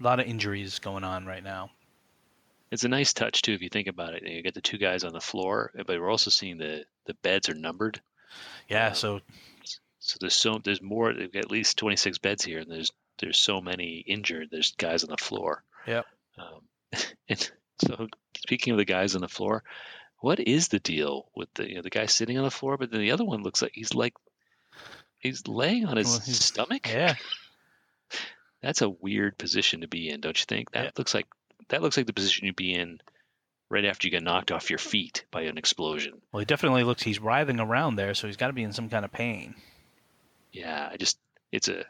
lot 0.00 0.20
of 0.20 0.26
injuries 0.26 0.78
going 0.78 1.04
on 1.04 1.26
right 1.26 1.42
now. 1.42 1.70
It's 2.70 2.84
a 2.84 2.88
nice 2.88 3.12
touch 3.12 3.42
too, 3.42 3.52
if 3.52 3.62
you 3.62 3.68
think 3.68 3.86
about 3.86 4.14
it. 4.14 4.26
You 4.26 4.42
get 4.42 4.54
the 4.54 4.60
two 4.60 4.78
guys 4.78 5.04
on 5.04 5.12
the 5.12 5.20
floor, 5.20 5.70
but 5.74 5.86
we're 5.88 6.10
also 6.10 6.30
seeing 6.30 6.58
the 6.58 6.84
the 7.06 7.14
beds 7.14 7.48
are 7.48 7.54
numbered. 7.54 8.00
Yeah, 8.68 8.92
so 8.92 9.20
So 10.00 10.18
there's 10.20 10.34
so 10.34 10.60
there's 10.62 10.82
more. 10.82 11.12
They've 11.14 11.32
got 11.32 11.44
at 11.44 11.50
least 11.50 11.78
26 11.78 12.18
beds 12.18 12.44
here, 12.44 12.58
and 12.58 12.70
there's 12.70 12.90
there's 13.18 13.38
so 13.38 13.60
many 13.60 14.04
injured. 14.06 14.48
There's 14.50 14.72
guys 14.72 15.04
on 15.04 15.10
the 15.10 15.16
floor. 15.16 15.62
Yep. 15.86 16.04
Um, 16.38 16.62
and 17.28 17.50
so 17.84 18.08
speaking 18.36 18.72
of 18.72 18.78
the 18.78 18.84
guys 18.84 19.14
on 19.14 19.20
the 19.20 19.28
floor, 19.28 19.62
what 20.20 20.40
is 20.40 20.68
the 20.68 20.78
deal 20.80 21.28
with 21.34 21.48
the 21.54 21.68
you 21.68 21.76
know 21.76 21.82
the 21.82 21.90
guy 21.90 22.06
sitting 22.06 22.38
on 22.38 22.44
the 22.44 22.50
floor, 22.50 22.76
but 22.78 22.90
then 22.90 23.00
the 23.00 23.12
other 23.12 23.24
one 23.24 23.42
looks 23.42 23.62
like 23.62 23.72
he's 23.74 23.94
like 23.94 24.14
he's 25.18 25.46
laying 25.46 25.84
on 25.86 25.96
his 25.96 26.06
Well, 26.08 26.20
stomach. 26.20 26.88
yeah, 26.88 27.14
That's 28.62 28.80
a 28.82 28.88
weird 28.88 29.36
position 29.36 29.82
to 29.82 29.88
be 29.88 30.08
in, 30.08 30.20
don't 30.20 30.38
you 30.38 30.46
think? 30.48 30.70
That 30.72 30.84
Yeah. 30.84 30.90
looks 30.96 31.14
like 31.14 31.26
that 31.68 31.82
looks 31.82 31.96
like 31.96 32.06
the 32.06 32.12
position 32.14 32.46
you'd 32.46 32.56
be 32.56 32.74
in 32.74 32.98
right 33.70 33.84
after 33.84 34.06
you 34.06 34.10
get 34.10 34.22
knocked 34.22 34.52
off 34.52 34.70
your 34.70 34.78
feet 34.78 35.24
by 35.30 35.42
an 35.42 35.58
explosion. 35.58 36.20
well, 36.32 36.40
he 36.40 36.44
definitely 36.46 36.84
looks. 36.84 37.02
He's 37.02 37.18
writhing 37.20 37.60
around 37.60 37.96
there, 37.96 38.14
so 38.14 38.26
he's 38.26 38.36
got 38.36 38.46
to 38.48 38.52
be 38.52 38.62
in 38.62 38.72
some 38.72 38.88
kind 38.88 39.04
of 39.04 39.12
pain. 39.12 39.54
Yeah, 40.52 40.88
I 40.90 40.96
just 40.96 41.18
it's 41.52 41.68
a 41.68 41.84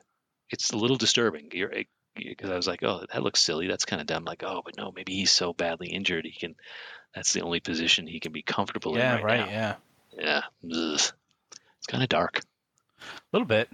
it's 0.50 0.70
a 0.70 0.76
little 0.76 0.96
disturbing. 0.96 1.50
You're 1.52 1.72
because 2.14 2.50
I 2.50 2.56
was 2.56 2.66
like, 2.66 2.82
oh, 2.82 3.04
that 3.12 3.22
looks 3.22 3.40
silly. 3.42 3.66
That's 3.66 3.84
kind 3.84 4.00
of 4.00 4.06
dumb. 4.06 4.24
Like, 4.24 4.42
oh, 4.44 4.62
but 4.64 4.76
no, 4.76 4.92
maybe 4.94 5.12
he's 5.14 5.32
so 5.32 5.52
badly 5.52 5.88
injured 5.88 6.24
he 6.24 6.32
can. 6.32 6.54
That's 7.14 7.32
the 7.32 7.42
only 7.42 7.60
position 7.60 8.06
he 8.06 8.20
can 8.20 8.32
be 8.32 8.42
comfortable 8.42 8.96
yeah, 8.96 9.18
in 9.18 9.24
right. 9.24 9.38
right, 9.40 9.46
now. 9.46 9.52
Yeah, 9.52 9.74
Yeah, 10.18 10.42
Ugh. 10.64 11.00
it's 11.00 11.86
kind 11.86 12.02
of 12.02 12.08
dark. 12.08 12.40
a 12.40 13.04
little 13.32 13.46
bit. 13.46 13.68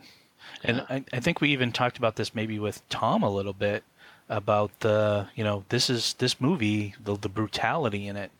And 0.62 0.78
Yeah. 0.78 0.86
I, 0.90 1.04
I 1.12 1.20
think 1.20 1.40
we 1.40 1.50
even 1.50 1.72
talked 1.72 1.96
about 1.98 2.16
this 2.16 2.34
maybe 2.34 2.58
with 2.58 2.86
Tom 2.88 3.22
a 3.22 3.30
little 3.30 3.52
bit 3.52 3.84
about 4.28 4.70
the 4.80 5.26
you 5.34 5.42
know 5.42 5.64
this 5.70 5.90
is 5.90 6.14
this 6.14 6.40
movie 6.40 6.94
the 7.02 7.16
the 7.16 7.28
brutality 7.28 8.06
in 8.06 8.16
it, 8.16 8.30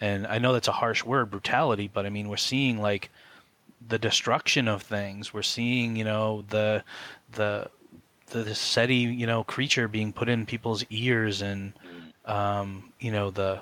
and 0.00 0.26
I 0.26 0.38
know 0.38 0.52
that's 0.52 0.68
a 0.68 0.72
harsh 0.72 1.04
word 1.04 1.30
brutality, 1.30 1.90
but 1.92 2.06
I 2.06 2.10
mean 2.10 2.28
we're 2.28 2.36
seeing 2.36 2.80
like 2.80 3.10
the 3.86 3.98
destruction 3.98 4.68
of 4.68 4.82
things. 4.82 5.32
We're 5.34 5.42
seeing 5.42 5.96
you 5.96 6.04
know 6.04 6.44
the 6.50 6.84
the 7.32 7.68
the, 8.30 8.42
the 8.42 8.54
Ceti 8.54 8.96
you 8.96 9.26
know 9.26 9.44
creature 9.44 9.88
being 9.88 10.12
put 10.12 10.28
in 10.28 10.46
people's 10.46 10.84
ears 10.90 11.42
and 11.42 11.72
um, 12.24 12.92
you 13.00 13.10
know 13.12 13.30
the 13.30 13.60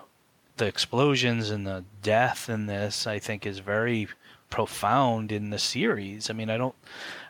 the 0.56 0.66
explosions 0.66 1.50
and 1.50 1.66
the 1.66 1.84
death 2.02 2.48
in 2.48 2.66
this 2.66 3.06
I 3.06 3.18
think 3.18 3.46
is 3.46 3.60
very 3.60 4.08
profound 4.50 5.30
in 5.30 5.50
the 5.50 5.58
series. 5.58 6.30
I 6.30 6.32
mean, 6.32 6.50
I 6.50 6.56
don't 6.56 6.75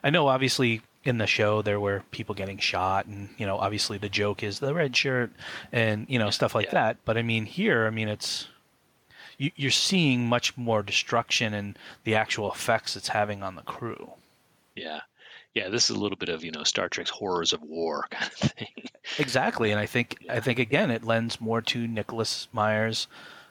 I 0.02 0.11
know 0.11 0.28
obviously 0.28 0.83
in 1.04 1.18
the 1.18 1.26
show 1.26 1.62
there 1.62 1.80
were 1.80 2.02
people 2.11 2.35
getting 2.35 2.59
shot 2.59 3.07
and 3.07 3.28
you 3.38 3.47
know 3.47 3.57
obviously 3.59 3.99
the 3.99 4.09
joke 4.09 4.42
is 4.42 4.59
the 4.61 4.75
red 4.75 4.95
shirt 4.97 5.30
and 5.73 6.07
you 6.09 6.18
know 6.18 6.30
stuff 6.30 6.54
like 6.54 6.66
Yeah. 6.66 6.73
that, 6.73 6.97
but 7.04 7.16
I 7.16 7.23
mean 7.23 7.45
here 7.47 7.87
I 7.87 7.90
mean 7.90 8.09
it's 8.09 8.49
you, 9.38 9.50
you're 9.57 9.71
seeing 9.71 10.26
much 10.28 10.57
more 10.57 10.83
destruction 10.83 11.54
and 11.54 11.78
the 12.04 12.14
actual 12.14 12.50
effects 12.52 12.97
it's 12.97 13.09
having 13.09 13.42
on 13.42 13.54
the 13.54 13.62
crew. 13.62 14.12
Yeah, 14.75 15.00
yeah. 15.55 15.69
This 15.69 15.90
is 15.90 15.97
a 15.97 15.99
little 15.99 16.17
bit 16.17 16.28
of 16.28 16.45
you 16.45 16.50
know 16.50 16.62
Star 16.64 16.88
Trek's 16.88 17.11
horrors 17.11 17.52
of 17.52 17.62
war 17.62 18.07
kind 18.11 18.26
of 18.31 18.33
thing. 18.33 18.69
Exactly, 19.19 19.71
and 19.71 19.81
I 19.81 19.87
think 19.87 20.25
I 20.28 20.40
think 20.40 20.59
again 20.59 20.90
it 20.90 21.05
lends 21.05 21.40
more 21.40 21.61
to 21.62 21.87
Nicholas 21.87 22.49
Meyer's, 22.52 23.07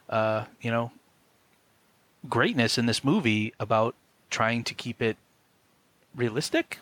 uh, 0.09 0.45
you 0.61 0.71
know, 0.71 0.91
greatness 2.29 2.77
in 2.77 2.85
this 2.85 3.03
movie 3.03 3.53
about 3.59 3.95
trying 4.29 4.63
to 4.65 4.73
keep 4.73 5.01
it 5.01 5.17
realistic. 6.15 6.79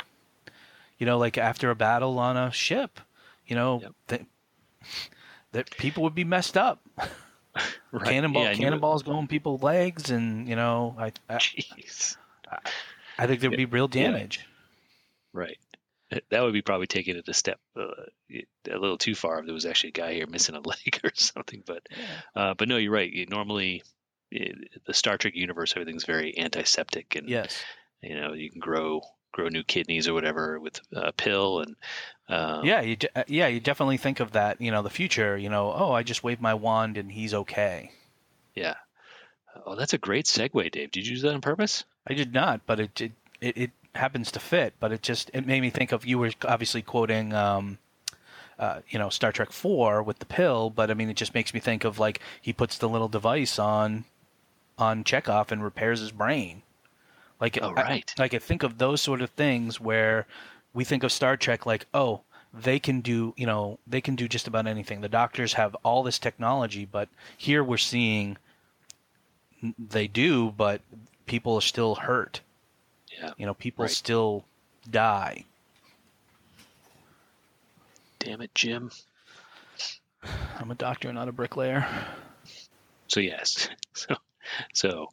You 0.98 1.06
know, 1.06 1.18
like 1.18 1.38
after 1.38 1.70
a 1.72 1.76
battle 1.76 2.18
on 2.20 2.38
a 2.38 2.52
ship, 2.52 3.00
you 3.48 3.56
know, 3.56 3.82
Yep. 3.82 3.92
that 4.08 4.22
that 5.52 5.72
people 5.72 6.04
would 6.04 6.16
be 6.16 6.24
messed 6.24 6.58
up. 6.58 6.80
right. 7.92 8.06
Cannonball, 8.06 8.44
Yeah, 8.44 8.54
cannonballs 8.54 9.04
going 9.04 9.28
people's 9.28 9.62
legs, 9.62 10.10
and 10.10 10.48
you 10.48 10.56
know, 10.56 10.96
I 10.98 11.12
I, 11.30 11.36
Jeez. 11.38 12.18
I 13.18 13.28
think 13.28 13.42
there'd 13.42 13.56
be 13.58 13.66
real 13.66 13.90
Yeah. 13.92 14.04
damage. 14.12 14.46
Right. 15.36 15.58
That 16.30 16.44
would 16.44 16.54
be 16.54 16.62
probably 16.62 16.86
taking 16.88 17.16
it 17.18 17.28
a 17.28 17.34
step 17.34 17.60
uh, 17.76 17.88
a 18.32 18.78
little 18.78 18.98
too 18.98 19.16
far 19.16 19.40
if 19.40 19.46
there 19.46 19.54
was 19.56 19.66
actually 19.66 19.90
a 19.90 19.94
guy 19.94 20.14
here 20.14 20.28
missing 20.28 20.54
a 20.56 20.60
leg 20.66 21.02
or 21.04 21.12
something. 21.16 21.64
But 21.66 21.88
uh, 22.36 22.54
but 22.54 22.68
no, 22.70 22.78
you're 22.78 22.92
right. 22.92 23.12
You, 23.12 23.26
normally, 23.26 23.82
i 24.34 24.52
the 24.86 24.94
Star 24.94 25.18
Trek 25.18 25.36
universe, 25.36 25.74
everything's 25.76 26.06
very 26.06 26.38
antiseptic, 26.38 27.16
and 27.16 27.28
Yes. 27.28 27.60
you 28.02 28.16
know 28.16 28.34
you 28.34 28.52
can 28.52 28.60
grow 28.62 29.02
grow 29.32 29.50
new 29.50 29.64
kidneys 29.64 30.08
or 30.08 30.14
whatever 30.14 30.60
with 30.60 30.80
a 30.94 31.12
pill 31.12 31.62
and 31.62 31.76
um, 32.30 32.64
yeah, 32.66 32.82
you 32.82 32.96
de- 32.96 33.20
uh, 33.20 33.24
yeah, 33.28 33.48
you 33.48 33.60
definitely 33.60 33.98
think 33.98 34.20
of 34.20 34.32
that. 34.34 34.62
You 34.62 34.70
know, 34.72 34.84
the 34.84 34.92
future. 34.92 35.36
You 35.36 35.50
know, 35.50 35.74
oh, 35.76 35.92
I 35.92 36.04
just 36.04 36.24
waved 36.24 36.40
my 36.42 36.54
wand 36.54 36.98
and 36.98 37.12
he's 37.12 37.34
okay. 37.34 37.92
yeah. 38.54 38.76
Oh, 39.66 39.76
that's 39.76 39.94
a 39.94 39.98
great 39.98 40.26
segue, 40.26 40.72
Dave. 40.72 40.92
Did 40.92 41.08
you 41.08 41.16
do 41.16 41.22
that 41.24 41.34
on 41.34 41.42
purpose? 41.42 41.84
I 42.06 42.14
did 42.14 42.32
not, 42.34 42.62
but 42.68 42.80
it 42.80 43.02
it, 43.02 43.12
it, 43.42 43.58
it 43.58 43.72
happens 43.98 44.32
to 44.32 44.40
fit. 44.40 44.74
But 44.80 44.92
it 44.92 45.02
just 45.02 45.30
it 45.34 45.46
made 45.46 45.62
me 45.62 45.70
think 45.70 45.92
of 45.92 46.06
you 46.06 46.18
were 46.20 46.32
obviously 46.48 46.82
quoting. 46.82 47.34
Um, 47.34 47.78
uh, 48.58 48.80
you 48.90 48.98
know 48.98 49.10
Star 49.10 49.34
Trek 49.34 49.52
Four 49.52 50.02
with 50.02 50.20
the 50.20 50.26
pill, 50.26 50.70
but 50.70 50.90
I 50.90 50.94
mean 50.94 51.10
it 51.10 51.18
just 51.18 51.34
makes 51.34 51.54
me 51.54 51.60
think 51.60 51.84
of 51.84 52.00
like 52.00 52.22
he 52.42 52.54
puts 52.54 52.78
the 52.78 52.88
little 52.88 53.10
device 53.10 53.60
on 53.60 54.06
on 54.78 55.04
Chekov 55.04 55.52
and 55.52 55.62
repairs 55.64 56.00
his 56.00 56.12
brain. 56.12 56.62
Like 57.42 57.60
Oh, 57.62 57.74
I- 57.76 57.82
right. 57.84 58.14
like 58.18 58.34
I 58.34 58.40
think 58.40 58.64
of 58.64 58.78
those 58.78 59.02
sort 59.02 59.22
of 59.22 59.30
things 59.32 59.82
where 59.82 60.26
we 60.74 60.86
think 60.86 61.04
of 61.04 61.12
Star 61.12 61.36
Trek 61.36 61.66
like 61.66 61.86
oh 61.94 62.22
they 62.54 62.80
can 62.80 63.02
do 63.02 63.34
you 63.36 63.46
know 63.46 63.78
they 63.86 64.00
can 64.00 64.16
do 64.16 64.26
just 64.30 64.48
about 64.48 64.68
anything. 64.68 65.02
The 65.02 65.10
doctors 65.10 65.54
have 65.54 65.76
all 65.84 66.02
this 66.02 66.18
technology, 66.18 66.86
but 66.86 67.10
here 67.38 67.62
we're 67.62 67.76
seeing 67.78 68.38
they 69.78 70.08
do, 70.08 70.52
but 70.52 70.80
people 71.26 71.56
are 71.56 71.62
still 71.62 71.96
hurt. 71.96 72.40
Yeah. 73.18 73.32
You 73.38 73.46
know, 73.46 73.54
people 73.54 73.84
Right. 73.84 73.92
still 73.92 74.46
die. 74.90 75.46
Damn 78.20 78.42
it, 78.42 78.54
Jim. 78.56 78.92
I'm 80.60 80.72
a 80.72 80.76
doctor, 80.76 81.12
not 81.14 81.28
a 81.28 81.32
bricklayer. 81.32 81.88
So 83.08 83.20
yes, 83.20 83.70
so 83.94 84.16
so 84.74 85.10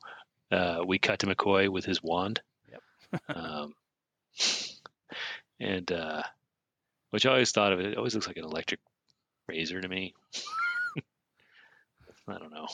uh, 0.50 0.82
we 0.86 0.98
cut 0.98 1.18
to 1.20 1.26
McCoy 1.26 1.68
with 1.68 1.84
his 1.84 2.02
wand. 2.02 2.40
Yep. 2.70 2.82
um, 3.36 3.74
and 5.60 5.92
uh, 5.92 6.22
which 7.10 7.26
I 7.26 7.30
always 7.30 7.52
thought 7.52 7.72
of 7.72 7.80
it, 7.80 7.86
it 7.86 7.98
always 7.98 8.14
looks 8.14 8.26
like 8.26 8.38
an 8.38 8.44
electric 8.44 8.80
razor 9.46 9.80
to 9.80 9.88
me. 9.88 10.14
I 12.28 12.38
don't 12.38 12.52
know, 12.52 12.68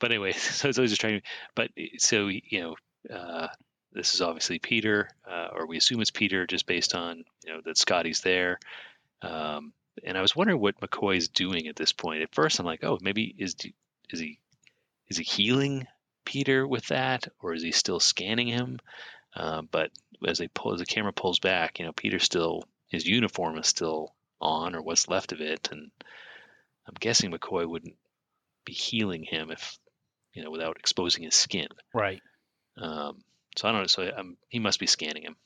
but 0.00 0.10
anyway, 0.10 0.32
so 0.32 0.68
it's 0.68 0.78
always 0.78 0.90
just 0.90 1.00
trying. 1.00 1.22
But 1.54 1.70
so 1.98 2.26
you 2.26 2.60
know, 2.60 2.76
uh, 3.14 3.48
this 3.96 4.14
is 4.14 4.20
obviously 4.20 4.58
Peter, 4.58 5.08
uh, 5.28 5.48
or 5.52 5.66
we 5.66 5.78
assume 5.78 6.00
it's 6.02 6.10
Peter, 6.10 6.46
just 6.46 6.66
based 6.66 6.94
on 6.94 7.24
you 7.44 7.52
know 7.52 7.60
that 7.64 7.78
Scotty's 7.78 8.20
there. 8.20 8.60
Um, 9.22 9.72
and 10.04 10.18
I 10.18 10.20
was 10.20 10.36
wondering 10.36 10.60
what 10.60 10.78
McCoy's 10.80 11.28
doing 11.28 11.66
at 11.66 11.76
this 11.76 11.92
point. 11.92 12.22
At 12.22 12.34
first, 12.34 12.60
I'm 12.60 12.66
like, 12.66 12.84
oh, 12.84 12.98
maybe 13.00 13.34
is 13.38 13.56
is 14.10 14.20
he 14.20 14.38
is 15.08 15.16
he 15.16 15.24
healing 15.24 15.86
Peter 16.26 16.66
with 16.66 16.88
that, 16.88 17.28
or 17.40 17.54
is 17.54 17.62
he 17.62 17.72
still 17.72 17.98
scanning 17.98 18.48
him? 18.48 18.80
Um, 19.34 19.68
but 19.70 19.90
as 20.26 20.38
they 20.38 20.48
pull, 20.48 20.74
as 20.74 20.80
the 20.80 20.86
camera 20.86 21.12
pulls 21.12 21.38
back, 21.38 21.78
you 21.78 21.86
know, 21.86 21.92
Peter 21.92 22.18
still 22.18 22.64
his 22.88 23.06
uniform 23.06 23.56
is 23.56 23.66
still 23.66 24.14
on, 24.40 24.74
or 24.74 24.82
what's 24.82 25.08
left 25.08 25.32
of 25.32 25.40
it, 25.40 25.70
and 25.72 25.90
I'm 26.86 26.94
guessing 27.00 27.32
McCoy 27.32 27.66
wouldn't 27.66 27.96
be 28.66 28.74
healing 28.74 29.22
him 29.22 29.50
if 29.50 29.78
you 30.34 30.44
know 30.44 30.50
without 30.50 30.76
exposing 30.78 31.24
his 31.24 31.34
skin. 31.34 31.68
Right. 31.94 32.20
Um, 32.76 33.22
so 33.56 33.68
I 33.68 33.72
don't 33.72 33.80
know. 33.82 33.86
So 33.86 34.10
um, 34.16 34.36
he 34.48 34.58
must 34.58 34.78
be 34.78 34.86
scanning 34.86 35.22
him. 35.22 35.36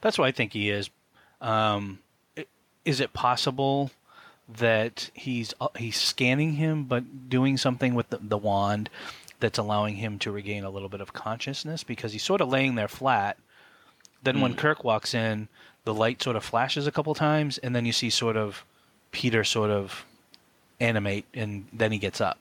That's 0.00 0.18
what 0.18 0.26
I 0.26 0.32
think 0.32 0.52
he 0.52 0.70
is. 0.70 0.90
Um, 1.40 2.00
is 2.84 3.00
it 3.00 3.12
possible 3.12 3.90
that 4.48 5.10
he's 5.14 5.54
uh, 5.60 5.68
he's 5.76 5.96
scanning 5.96 6.54
him, 6.54 6.84
but 6.84 7.28
doing 7.28 7.56
something 7.56 7.94
with 7.94 8.10
the, 8.10 8.18
the 8.20 8.38
wand 8.38 8.90
that's 9.40 9.58
allowing 9.58 9.96
him 9.96 10.18
to 10.18 10.32
regain 10.32 10.64
a 10.64 10.70
little 10.70 10.88
bit 10.88 11.00
of 11.00 11.12
consciousness? 11.12 11.84
Because 11.84 12.12
he's 12.12 12.24
sort 12.24 12.40
of 12.40 12.48
laying 12.48 12.74
there 12.74 12.88
flat. 12.88 13.36
Then 14.22 14.40
when 14.40 14.52
Hmm. 14.52 14.58
Kirk 14.58 14.82
walks 14.82 15.14
in, 15.14 15.48
the 15.84 15.94
light 15.94 16.20
sort 16.22 16.34
of 16.34 16.42
flashes 16.44 16.86
a 16.88 16.92
couple 16.92 17.14
times, 17.14 17.58
and 17.58 17.76
then 17.76 17.84
you 17.86 17.92
see 17.92 18.10
sort 18.10 18.36
of 18.36 18.64
Peter 19.12 19.44
sort 19.44 19.70
of 19.70 20.04
animate, 20.80 21.24
and 21.34 21.66
then 21.72 21.92
he 21.92 21.98
gets 21.98 22.20
up. 22.20 22.38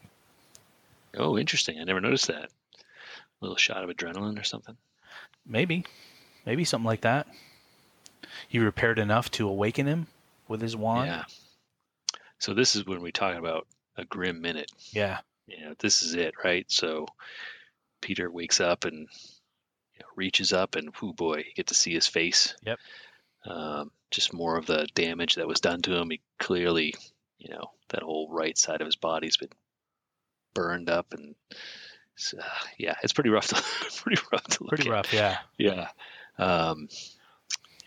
Oh, 1.15 1.37
interesting. 1.37 1.79
I 1.79 1.83
never 1.83 2.01
noticed 2.01 2.27
that. 2.27 2.49
Little 3.41 3.57
shot 3.57 3.83
of 3.83 3.89
adrenaline 3.89 4.39
or 4.39 4.43
something. 4.43 4.77
Maybe, 5.45 5.85
maybe 6.45 6.63
something 6.65 6.85
like 6.85 7.01
that. 7.01 7.27
He 8.47 8.59
repaired 8.59 8.99
enough 8.99 9.31
to 9.31 9.47
awaken 9.47 9.87
him 9.87 10.07
with 10.47 10.61
his 10.61 10.75
wand. 10.75 11.07
Yeah. 11.07 11.23
So 12.39 12.53
this 12.53 12.75
is 12.75 12.85
when 12.85 13.01
we 13.01 13.11
talk 13.11 13.35
about 13.37 13.67
a 13.95 14.05
grim 14.05 14.41
minute. 14.41 14.71
Yeah. 14.91 15.19
you 15.47 15.61
know, 15.61 15.73
this 15.79 16.03
is 16.03 16.13
it, 16.13 16.35
right? 16.43 16.65
So 16.69 17.07
Peter 18.01 18.29
wakes 18.29 18.59
up 18.61 18.85
and 18.85 18.99
you 18.99 19.99
know, 19.99 20.07
reaches 20.15 20.53
up, 20.53 20.75
and 20.75 20.93
whoo 21.01 21.13
boy, 21.13 21.37
you 21.37 21.53
get 21.55 21.67
to 21.67 21.75
see 21.75 21.93
his 21.93 22.07
face. 22.07 22.55
Yep. 22.63 22.79
Um, 23.45 23.91
just 24.11 24.33
more 24.33 24.57
of 24.57 24.65
the 24.65 24.87
damage 24.93 25.35
that 25.35 25.47
was 25.47 25.61
done 25.61 25.81
to 25.83 25.95
him. 25.95 26.09
He 26.09 26.21
clearly, 26.37 26.93
you 27.39 27.49
know, 27.49 27.71
that 27.89 28.03
whole 28.03 28.29
right 28.29 28.57
side 28.57 28.81
of 28.81 28.85
his 28.85 28.95
body's 28.95 29.37
been 29.37 29.49
burned 30.53 30.89
up, 30.89 31.13
and 31.13 31.35
it's, 32.17 32.33
uh, 32.33 32.43
yeah, 32.79 32.95
it's 33.03 33.13
pretty 33.13 33.29
rough 33.29 33.47
to 33.49 33.55
pretty 34.03 34.21
rough 34.33 34.43
to 34.45 34.63
look 34.65 34.69
Pretty 34.75 34.89
at. 34.89 34.91
rough, 34.91 35.13
yeah. 35.13 35.39
Yeah. 35.57 35.89
Um, 36.39 36.89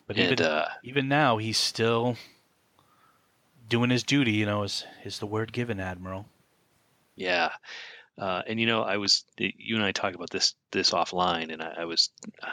But 0.06 0.16
and 0.16 0.24
even 0.24 0.40
uh, 0.40 0.68
even 0.82 1.08
now, 1.08 1.38
he's 1.38 1.58
still 1.58 2.16
doing 3.68 3.90
his 3.90 4.02
duty. 4.04 4.32
You 4.32 4.46
know, 4.46 4.62
is 4.64 4.84
is 5.04 5.18
the 5.18 5.26
word 5.26 5.52
given, 5.52 5.80
Admiral? 5.80 6.26
Yeah, 7.16 7.50
uh, 8.18 8.42
and 8.46 8.60
you 8.60 8.66
know, 8.66 8.82
I 8.82 8.96
was 8.98 9.24
you 9.38 9.76
and 9.76 9.84
I 9.84 9.92
talked 9.92 10.14
about 10.16 10.30
this 10.30 10.54
this 10.72 10.90
offline, 10.92 11.52
and 11.52 11.62
I, 11.62 11.74
I 11.80 11.84
was 11.84 12.10
uh, 12.42 12.48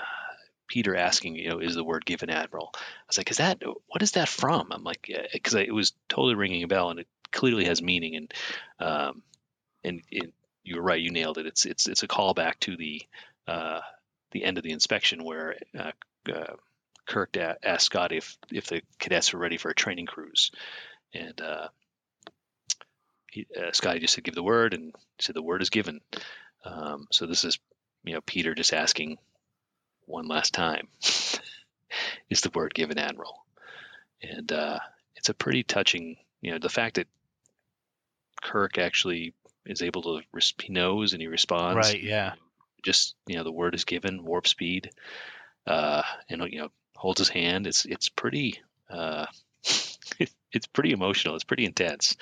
Peter 0.68 0.96
asking, 0.96 1.36
you 1.36 1.50
know, 1.50 1.60
is 1.60 1.76
the 1.76 1.84
word 1.84 2.06
given 2.06 2.30
admiral? 2.30 2.72
I 2.76 2.80
was 3.08 3.18
like, 3.18 3.32
is 3.32 3.38
that 3.38 3.62
what 3.88 4.02
is 4.02 4.12
that 4.13 4.30
from? 4.30 4.72
I'm 4.72 4.84
like, 4.84 5.10
because 5.34 5.56
it 5.56 5.74
was 5.74 5.94
totally 6.10 6.36
ringing 6.36 6.63
a 6.63 6.68
bell, 6.68 6.90
and 6.90 7.00
it 7.00 7.08
clearly 7.32 7.66
has 7.66 7.82
meaning, 7.82 8.16
and 8.16 8.34
um, 8.80 9.24
and 9.84 10.02
it, 10.12 10.34
you 10.68 10.76
were 10.76 10.82
right, 10.82 11.02
you 11.02 11.12
nailed 11.12 11.38
it. 11.38 11.46
It's 11.46 11.66
it's 11.66 11.88
it's 11.88 12.04
a 12.04 12.08
callback 12.08 12.60
to 12.62 12.76
the 12.76 13.02
uh, 13.48 13.80
the 14.32 14.44
end 14.44 14.58
of 14.58 14.64
the 14.64 14.72
inspection 14.72 15.24
where 15.24 15.56
uh, 15.78 15.92
uh, 16.32 16.56
Kirk 17.06 17.38
asked 17.38 17.86
Scott 17.86 18.12
if 18.12 18.38
if 18.52 18.68
the 18.68 18.82
cadets 19.00 19.32
were 19.32 19.40
ready 19.40 19.58
for 19.58 19.70
a 19.70 19.76
training 19.76 20.08
cruise, 20.08 20.52
and 21.14 21.40
uh, 21.40 21.70
he, 23.32 23.48
uh, 23.58 23.72
Scotty 23.72 24.00
just 24.00 24.14
said 24.14 24.26
give 24.26 24.36
the 24.36 24.44
word, 24.44 24.74
and 24.74 24.94
said 25.20 25.36
the 25.36 25.42
word 25.42 25.62
is 25.62 25.70
given. 25.70 26.02
Um, 26.66 27.08
so 27.12 27.26
this 27.26 27.46
is 27.46 27.60
you 28.04 28.14
know 28.14 28.22
Peter 28.22 28.54
just 28.54 28.74
asking 28.74 29.18
one 30.06 30.28
last 30.28 30.54
time, 30.54 30.90
is 32.30 32.42
the 32.42 32.52
word 32.54 32.74
given, 32.74 32.98
Admiral? 32.98 33.46
And 34.22 34.52
uh, 34.52 34.80
it's 35.16 35.30
a 35.30 35.34
pretty 35.34 35.64
touching, 35.64 36.18
you 36.42 36.52
know, 36.52 36.60
the 36.60 36.70
fact 36.70 36.96
that 36.96 37.08
Kirk 38.42 38.78
actually 38.78 39.34
is 39.68 39.82
able 39.82 40.02
to 40.04 40.22
he 40.62 40.74
knows 40.74 41.14
and 41.14 41.22
he 41.22 41.28
responds. 41.28 41.88
Right, 41.90 42.02
yeah. 42.02 42.34
Just 42.84 43.16
you 43.26 43.36
know 43.36 43.44
the 43.44 43.52
word 43.52 43.76
is 43.76 43.86
given, 43.86 44.24
warp 44.24 44.48
speed, 44.48 44.92
uh, 45.66 46.04
and 46.30 46.42
you 46.52 46.60
know 46.60 46.70
holds 46.96 47.20
his 47.20 47.30
hand. 47.30 47.68
It's 47.68 47.86
it's 47.86 48.10
pretty. 48.10 48.60
Uh, 48.90 49.26
it's 50.52 50.68
pretty 50.68 50.92
emotional. 50.92 51.36
It's 51.36 51.44
pretty 51.44 51.66
intense, 51.66 52.16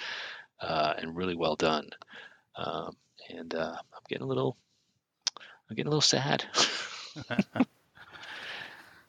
uh, 0.59 0.93
and 0.97 1.15
really 1.15 1.35
well 1.35 1.55
done. 1.55 1.89
Um, 2.55 2.95
and 3.29 3.53
uh, 3.53 3.75
I'm 3.75 4.01
getting 4.07 4.23
a 4.23 4.27
little, 4.27 4.55
I'm 5.69 5.75
getting 5.75 5.87
a 5.87 5.91
little 5.91 6.01
sad. 6.01 6.45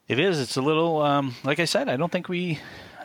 It 0.09 0.21
is. 0.21 0.41
It's 0.41 0.57
a 0.57 0.63
little, 0.63 1.03
um, 1.03 1.35
like 1.43 1.59
I 1.59 1.65
said, 1.65 1.89
I 1.89 1.97
don't 1.97 2.13
think 2.13 2.29
we, 2.29 2.61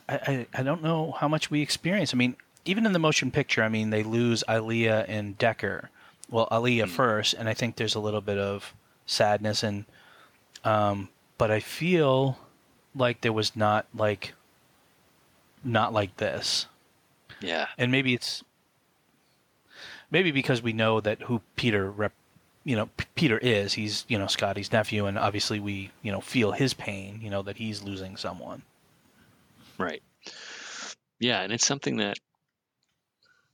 I, 0.07 0.15
I, 0.15 0.47
I 0.53 0.63
don't 0.63 0.83
know 0.83 1.11
how 1.11 1.27
much 1.27 1.49
we 1.49 1.61
experience. 1.61 2.13
I 2.13 2.17
mean, 2.17 2.35
even 2.65 2.85
in 2.85 2.93
the 2.93 2.99
motion 2.99 3.31
picture, 3.31 3.63
I 3.63 3.69
mean, 3.69 3.89
they 3.89 4.03
lose 4.03 4.43
Ilia 4.49 5.05
and 5.07 5.37
Decker. 5.37 5.89
Well, 6.29 6.47
Ilia 6.51 6.87
first, 6.87 7.33
and 7.33 7.49
I 7.49 7.53
think 7.53 7.75
there's 7.75 7.95
a 7.95 7.99
little 7.99 8.21
bit 8.21 8.37
of 8.37 8.73
sadness 9.05 9.63
and, 9.63 9.85
um, 10.63 11.09
but 11.37 11.51
I 11.51 11.59
feel 11.59 12.37
like 12.95 13.21
there 13.21 13.33
was 13.33 13.55
not 13.55 13.85
like, 13.93 14.33
not 15.63 15.91
like 15.91 16.17
this. 16.17 16.67
yeah, 17.41 17.67
and 17.77 17.91
maybe 17.91 18.13
it's 18.13 18.43
maybe 20.11 20.31
because 20.31 20.61
we 20.61 20.73
know 20.73 21.01
that 21.01 21.23
who 21.23 21.41
Peter 21.55 21.89
rep, 21.89 22.13
you 22.63 22.75
know, 22.75 22.87
P- 22.97 23.05
Peter 23.15 23.37
is. 23.39 23.73
He's 23.73 24.05
you 24.07 24.19
know 24.19 24.27
Scotty's 24.27 24.71
nephew, 24.71 25.05
and 25.07 25.17
obviously 25.17 25.59
we 25.59 25.91
you 26.01 26.11
know 26.11 26.21
feel 26.21 26.51
his 26.51 26.73
pain. 26.73 27.19
You 27.21 27.29
know 27.29 27.41
that 27.41 27.57
he's 27.57 27.81
losing 27.83 28.17
someone. 28.17 28.61
right. 29.77 30.03
Yeah, 31.19 31.41
and 31.41 31.53
it's 31.53 31.65
something 31.65 31.97
that, 31.97 32.17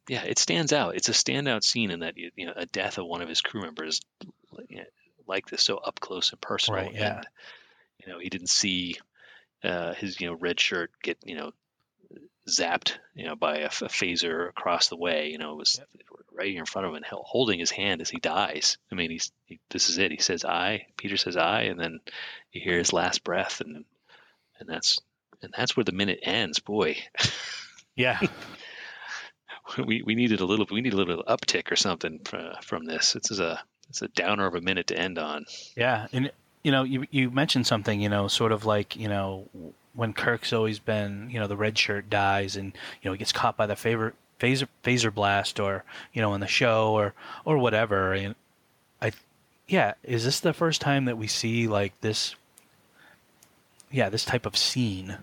yeah, 0.07 0.23
it 0.23 0.39
stands 0.39 0.73
out. 0.73 0.95
It's 0.95 1.09
a 1.09 1.13
standout 1.13 1.63
scene 1.63 1.91
in 1.91 1.99
that 2.01 2.17
you 2.17 2.45
know 2.45 2.53
a 2.55 2.65
death 2.65 2.97
of 2.97 3.05
one 3.05 3.21
of 3.21 3.29
his 3.29 3.41
crew 3.41 3.61
members 3.61 4.01
like 5.27 5.47
this, 5.47 5.63
so 5.63 5.77
up 5.77 5.99
close 5.99 6.31
and 6.31 6.41
personal. 6.41 6.81
Right, 6.81 6.93
yeah. 6.93 7.17
And, 7.17 7.27
you 7.99 8.13
know, 8.13 8.19
he 8.19 8.29
didn't 8.29 8.49
see 8.49 8.97
uh, 9.63 9.93
his 9.93 10.19
you 10.19 10.27
know 10.27 10.33
red 10.33 10.59
shirt 10.59 10.91
get 11.03 11.17
you 11.23 11.35
know 11.35 11.51
zapped 12.47 12.93
you 13.13 13.25
know 13.25 13.35
by 13.35 13.57
a 13.57 13.69
phaser 13.69 14.49
across 14.49 14.87
the 14.87 14.95
way. 14.95 15.29
You 15.29 15.37
know, 15.37 15.53
it 15.53 15.57
was 15.57 15.81
right 16.33 16.49
here 16.49 16.59
in 16.59 16.65
front 16.65 16.85
of 16.85 16.91
him 16.91 16.97
and 16.97 17.05
holding 17.05 17.59
his 17.59 17.71
hand 17.71 18.01
as 18.01 18.09
he 18.09 18.19
dies. 18.19 18.77
I 18.91 18.95
mean, 18.95 19.11
he's 19.11 19.31
he, 19.45 19.59
this 19.69 19.89
is 19.89 19.97
it. 19.97 20.11
He 20.11 20.19
says 20.19 20.45
I. 20.45 20.87
Peter 20.95 21.17
says 21.17 21.35
I, 21.35 21.63
and 21.63 21.79
then 21.79 21.99
you 22.51 22.61
hear 22.61 22.77
his 22.77 22.93
last 22.93 23.23
breath, 23.23 23.61
and 23.61 23.83
and 24.59 24.69
that's 24.69 24.99
and 25.41 25.53
that's 25.55 25.75
where 25.75 25.83
the 25.83 25.91
minute 25.91 26.19
ends. 26.23 26.59
Boy, 26.59 26.97
Yeah. 27.95 28.19
we, 29.85 30.01
we 30.01 30.15
needed 30.15 30.39
a 30.39 30.45
little 30.45 30.67
we 30.69 30.81
need 30.81 30.93
a 30.93 30.97
little 30.97 31.23
uptick 31.23 31.71
or 31.71 31.75
something 31.75 32.19
from 32.61 32.85
this. 32.85 33.13
This 33.13 33.31
is 33.31 33.39
a 33.39 33.61
it's 33.89 34.01
a 34.01 34.07
downer 34.09 34.45
of 34.45 34.55
a 34.55 34.61
minute 34.61 34.87
to 34.87 34.97
end 34.97 35.17
on. 35.17 35.45
Yeah, 35.75 36.07
and 36.11 36.31
you 36.63 36.71
know, 36.71 36.83
you 36.83 37.05
you 37.11 37.31
mentioned 37.31 37.67
something, 37.67 38.01
you 38.01 38.09
know, 38.09 38.27
sort 38.27 38.51
of 38.51 38.65
like 38.65 38.95
you 38.95 39.07
know 39.07 39.47
when 39.93 40.13
Kirk's 40.13 40.53
always 40.53 40.79
been, 40.79 41.29
you 41.31 41.39
know, 41.39 41.47
the 41.47 41.57
red 41.57 41.77
shirt 41.77 42.09
dies 42.09 42.55
and 42.55 42.73
you 43.01 43.09
know 43.09 43.13
he 43.13 43.17
gets 43.17 43.31
caught 43.31 43.57
by 43.57 43.65
the 43.65 43.75
favor 43.75 44.13
phaser 44.39 44.67
phaser 44.83 45.13
blast 45.13 45.59
or 45.59 45.83
you 46.13 46.21
know 46.21 46.33
in 46.33 46.41
the 46.41 46.47
show 46.47 46.91
or 46.91 47.13
or 47.45 47.57
whatever. 47.57 48.13
And 48.13 48.35
I, 49.01 49.11
yeah, 49.67 49.93
is 50.03 50.25
this 50.25 50.39
the 50.39 50.53
first 50.53 50.81
time 50.81 51.05
that 51.05 51.17
we 51.17 51.27
see 51.27 51.67
like 51.67 51.99
this? 52.01 52.35
Yeah, 53.89 54.09
this 54.09 54.25
type 54.25 54.45
of 54.45 54.57
scene. 54.57 55.19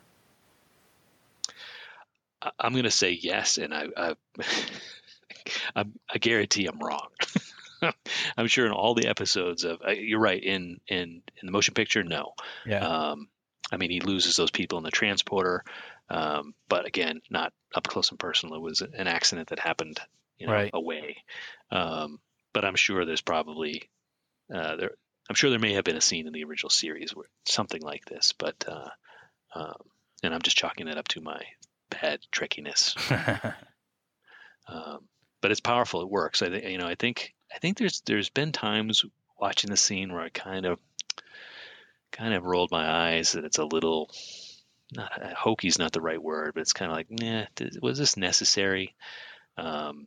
I'm 2.59 2.72
going 2.72 2.85
to 2.85 2.90
say 2.90 3.12
yes, 3.12 3.59
and 3.59 3.72
I 3.74 3.87
I, 3.96 4.14
I, 5.76 5.85
I 6.12 6.18
guarantee 6.18 6.66
I'm 6.66 6.78
wrong. 6.78 7.09
I'm 8.37 8.46
sure 8.46 8.66
in 8.66 8.72
all 8.72 8.94
the 8.94 9.09
episodes 9.09 9.64
of 9.64 9.80
uh, 9.87 9.90
you're 9.90 10.20
right 10.20 10.42
in 10.42 10.80
in 10.88 11.22
in 11.40 11.46
the 11.46 11.52
motion 11.52 11.74
picture, 11.74 12.02
no. 12.02 12.33
Yeah, 12.66 12.87
Um, 12.87 13.28
I 13.70 13.76
mean, 13.76 13.90
he 13.90 14.00
loses 14.00 14.37
those 14.37 14.50
people 14.50 14.78
in 14.78 14.85
the 14.85 14.90
transporter, 14.90 15.64
um, 16.09 16.54
but 16.68 16.87
again, 16.87 17.20
not 17.30 17.52
up 17.74 17.87
close 17.87 18.11
and 18.11 18.18
personal. 18.18 18.57
It 18.57 18.62
was 18.62 18.80
an 18.80 19.07
accident 19.07 19.48
that 19.48 19.59
happened, 19.59 20.00
you 20.38 20.46
know, 20.46 20.52
Right. 20.52 20.70
away. 20.72 21.24
Um, 21.70 22.20
but 22.52 22.64
I'm 22.64 22.76
sure 22.76 23.04
there's 23.04 23.20
probably 23.20 23.88
uh, 24.54 24.76
there. 24.76 24.90
I'm 25.28 25.35
sure 25.35 25.50
there 25.50 25.59
may 25.59 25.72
have 25.74 25.85
been 25.85 25.96
a 25.96 26.02
scene 26.02 26.26
in 26.26 26.33
the 26.33 26.44
original 26.44 26.70
series 26.70 27.16
where 27.16 27.26
something 27.46 27.80
like 27.83 28.04
this, 28.04 28.33
but 28.33 28.64
uh, 28.68 28.90
um, 29.54 29.76
and 30.22 30.35
I'm 30.35 30.42
just 30.42 30.57
chalking 30.57 30.88
it 30.88 30.98
up 30.98 31.09
to 31.09 31.20
my 31.20 31.40
bad 31.90 32.20
trickiness. 32.33 32.94
Um, 34.66 35.01
but 35.42 35.51
it's 35.51 35.61
powerful. 35.61 36.01
It 36.01 36.09
works. 36.09 36.40
I 36.40 36.49
think 36.49 36.64
you 36.64 36.79
know. 36.79 36.87
I 36.87 36.94
think 36.94 37.35
I 37.55 37.59
think 37.59 37.77
there's 37.77 38.01
there's 38.07 38.31
been 38.31 38.51
times 38.51 39.05
watching 39.38 39.68
the 39.70 39.77
scene 39.77 40.11
where 40.11 40.23
I 40.23 40.31
kind 40.31 40.64
of 40.64 40.79
kind 42.12 42.33
of 42.33 42.44
rolled 42.44 42.70
my 42.70 42.88
eyes 42.88 43.33
that 43.33 43.44
it's 43.44 43.59
a 43.59 43.64
little 43.66 44.11
not 44.92 45.12
hoky's 45.37 45.79
not 45.79 45.92
the 45.92 46.01
right 46.01 46.23
word, 46.23 46.53
but 46.55 46.62
it's 46.62 46.73
kind 46.73 46.90
of 46.90 46.97
like, 46.97 47.11
nah, 47.11 47.44
th- 47.57 47.75
was 47.83 47.99
this 47.99 48.16
necessary? 48.16 48.94
Um, 49.59 50.07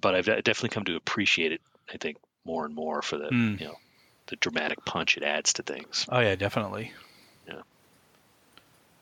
but 0.00 0.14
I've 0.14 0.24
de- 0.24 0.40
definitely 0.40 0.70
come 0.74 0.84
to 0.86 0.96
appreciate 0.96 1.52
it. 1.52 1.60
I 1.92 1.98
think 1.98 2.16
more 2.46 2.64
and 2.64 2.74
more 2.74 3.02
for 3.02 3.18
the 3.18 3.28
Mm. 3.28 3.60
you 3.60 3.66
know 3.66 3.76
the 4.28 4.36
dramatic 4.36 4.82
punch 4.86 5.18
it 5.18 5.22
adds 5.22 5.52
to 5.54 5.62
things. 5.62 6.06
oh 6.08 6.20
yeah, 6.20 6.34
definitely. 6.34 6.92
Uh, 7.46 7.60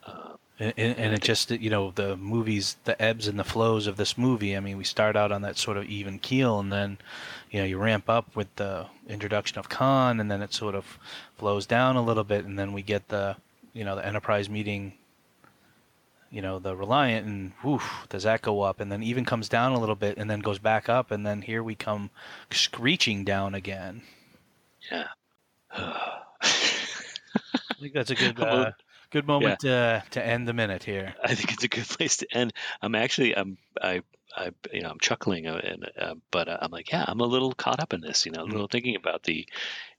And, 0.07 0.37
and, 0.59 0.75
and 0.77 1.15
it 1.15 1.23
just 1.23 1.51
you 1.51 1.71
know 1.71 1.93
the 1.95 2.17
movies 2.17 2.77
the 2.85 3.01
ebbs 3.01 3.27
and 3.27 3.39
the 3.39 3.45
flows 3.45 3.87
of 3.87 3.97
this 3.97 4.17
movie 4.19 4.57
i 4.57 4.61
mean 4.61 4.77
we 4.77 4.85
start 4.85 5.17
out 5.17 5.33
on 5.33 5.43
that 5.43 5.57
sort 5.57 5.77
of 5.77 5.85
even 5.85 6.19
keel 6.19 6.59
and 6.59 6.73
then 6.73 6.99
you 7.51 7.61
know 7.61 7.65
you 7.65 7.79
ramp 7.79 8.09
up 8.09 8.35
with 8.37 8.55
the 8.57 8.87
introduction 9.09 9.59
of 9.59 9.69
khan 9.69 10.21
and 10.21 10.31
then 10.31 10.43
it 10.43 10.53
sort 10.53 10.75
of 10.75 10.99
flows 11.37 11.67
down 11.67 11.97
a 11.97 12.03
little 12.03 12.25
bit 12.25 12.45
and 12.45 12.59
then 12.59 12.73
we 12.73 12.83
get 12.83 13.09
the 13.09 13.37
you 13.73 13.85
know 13.85 13.97
the 13.97 14.07
enterprise 14.07 14.49
meeting 14.49 14.93
you 16.31 16.43
know 16.43 16.59
the 16.59 16.77
reliant 16.77 17.27
and 17.27 17.53
woof 17.65 18.07
does 18.09 18.23
that 18.23 18.43
go 18.43 18.63
up 18.63 18.81
and 18.81 18.91
then 18.93 19.03
even 19.03 19.25
comes 19.25 19.49
down 19.49 19.73
a 19.73 19.81
little 19.81 19.95
bit 19.95 20.17
and 20.17 20.31
then 20.31 20.41
goes 20.41 20.59
back 20.59 20.89
up 20.89 21.11
and 21.11 21.27
then 21.27 21.43
here 21.43 21.63
we 21.63 21.75
come 21.75 22.11
screeching 22.51 23.25
down 23.25 23.55
again 23.55 24.03
yeah. 24.91 25.07
i 25.73 26.49
think 27.81 27.93
that's 27.93 28.11
a 28.11 28.15
good 28.15 28.39
uh, 28.41 28.71
good 29.13 29.27
moment 29.27 29.61
to 29.61 30.03
to 30.11 30.25
end 30.25 30.49
the 30.49 30.53
minute 30.53 30.85
here 30.85 31.15
I 31.25 31.35
think 31.35 31.53
it's 31.53 31.65
a 31.65 31.69
good 31.69 31.89
place 31.89 32.19
to 32.19 32.27
end. 32.33 32.53
I'm 32.81 32.95
actually 32.95 33.37
I'm 33.37 33.59
I 33.81 34.03
I 34.37 34.51
you 34.73 34.83
know 34.83 34.91
I'm 34.91 35.01
chuckling 35.01 35.47
uh, 35.47 35.61
and 35.63 35.91
uh, 35.99 36.15
but 36.31 36.49
uh, 36.49 36.59
I'm 36.61 36.71
like 36.71 36.91
yeah 36.91 37.05
I'm 37.07 37.21
a 37.21 37.25
little 37.27 37.53
caught 37.53 37.81
up 37.81 37.93
in 37.93 38.01
this 38.01 38.27
you 38.27 38.33
know 38.33 38.43
a 38.43 38.45
little 38.53 38.69
thinking 38.69 38.97
about 38.97 39.23
the 39.23 39.47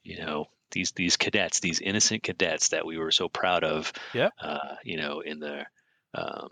you 0.04 0.18
know 0.18 0.48
these 0.72 0.92
these 0.92 1.18
cadets 1.18 1.60
these 1.60 1.80
innocent 1.80 2.24
cadets 2.24 2.70
that 2.70 2.86
we 2.86 2.98
were 2.98 3.12
so 3.12 3.30
proud 3.30 3.64
of 3.64 3.94
Yeah. 4.14 4.30
uh, 4.42 4.76
you 4.84 4.98
know 4.98 5.22
in 5.22 5.40
the 5.40 5.66
um, 6.16 6.50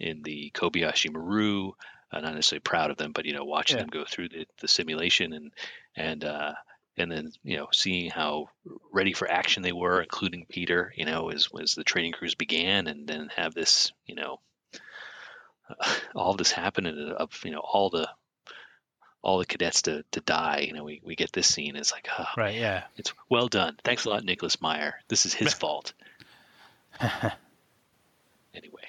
in 0.00 0.22
the 0.22 0.50
Kobayashi 0.54 1.12
Maru 1.12 1.72
uh, 2.12 2.20
not 2.20 2.34
necessarily 2.34 2.60
proud 2.60 2.90
of 2.90 2.96
them 2.96 3.12
but 3.12 3.24
you 3.24 3.32
know 3.34 3.44
watching 3.44 3.78
Yeah. 3.78 3.82
them 3.82 3.88
go 3.90 4.04
through 4.04 4.28
the, 4.28 4.46
the 4.60 4.68
simulation 4.68 5.32
and 5.32 5.52
and 5.96 6.24
uh, 6.24 6.52
and 6.96 7.10
then 7.10 7.32
you 7.42 7.56
know 7.56 7.68
seeing 7.72 8.10
how 8.10 8.48
ready 8.90 9.12
for 9.12 9.30
action 9.30 9.62
they 9.62 9.72
were, 9.72 10.00
including 10.00 10.46
Peter. 10.48 10.92
You 10.96 11.04
know, 11.04 11.30
as 11.30 11.48
as 11.60 11.74
the 11.74 11.84
training 11.84 12.12
cruise 12.12 12.34
began, 12.34 12.86
and 12.86 13.06
then 13.06 13.30
have 13.36 13.54
this 13.54 13.92
you 14.06 14.14
know 14.14 14.40
all 16.14 16.34
this 16.34 16.52
happen 16.52 16.86
and 16.86 17.12
of 17.12 17.40
you 17.44 17.50
know 17.50 17.60
all 17.60 17.90
the 17.90 18.08
all 19.22 19.38
the 19.38 19.46
cadets 19.46 19.82
to 19.82 20.04
to 20.12 20.20
die. 20.20 20.64
You 20.66 20.72
know, 20.72 20.84
we 20.84 21.00
we 21.04 21.16
get 21.16 21.32
this 21.32 21.52
scene. 21.52 21.76
It's 21.76 21.92
like, 21.92 22.08
oh, 22.18 22.26
right 22.36 22.54
yeah 22.54 22.84
it's 22.96 23.12
well 23.28 23.48
done. 23.48 23.76
Thanks 23.84 24.04
a 24.04 24.10
lot, 24.10 24.24
Nicholas 24.24 24.60
Meyer. 24.60 24.94
This 25.08 25.26
is 25.26 25.34
his 25.34 25.54
fault. 25.62 25.92
Anyway, 28.54 28.88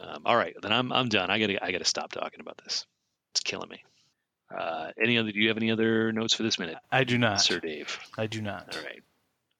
um, 0.00 0.22
all 0.24 0.36
right, 0.36 0.54
then 0.62 0.72
I'm 0.72 0.92
I'm 0.92 1.08
done. 1.08 1.30
I 1.30 1.38
gotta 1.40 1.64
I 1.64 1.72
gotta 1.72 1.84
stop 1.84 2.12
talking 2.12 2.40
about 2.40 2.60
this. 2.62 2.86
It's 3.32 3.40
killing 3.40 3.68
me. 3.68 3.82
Uh, 4.56 4.90
any 5.02 5.18
other? 5.18 5.32
Do 5.32 5.38
you 5.38 5.48
have 5.48 5.56
any 5.56 5.70
other 5.70 6.12
notes 6.12 6.34
for 6.34 6.42
this 6.42 6.58
minute, 6.58 6.78
i 6.90 7.04
do 7.04 7.18
not 7.18 7.40
Sir 7.40 7.60
Dave? 7.60 7.98
i 8.16 8.26
do 8.26 8.40
not 8.40 8.74
All 8.76 8.82
right. 8.82 9.02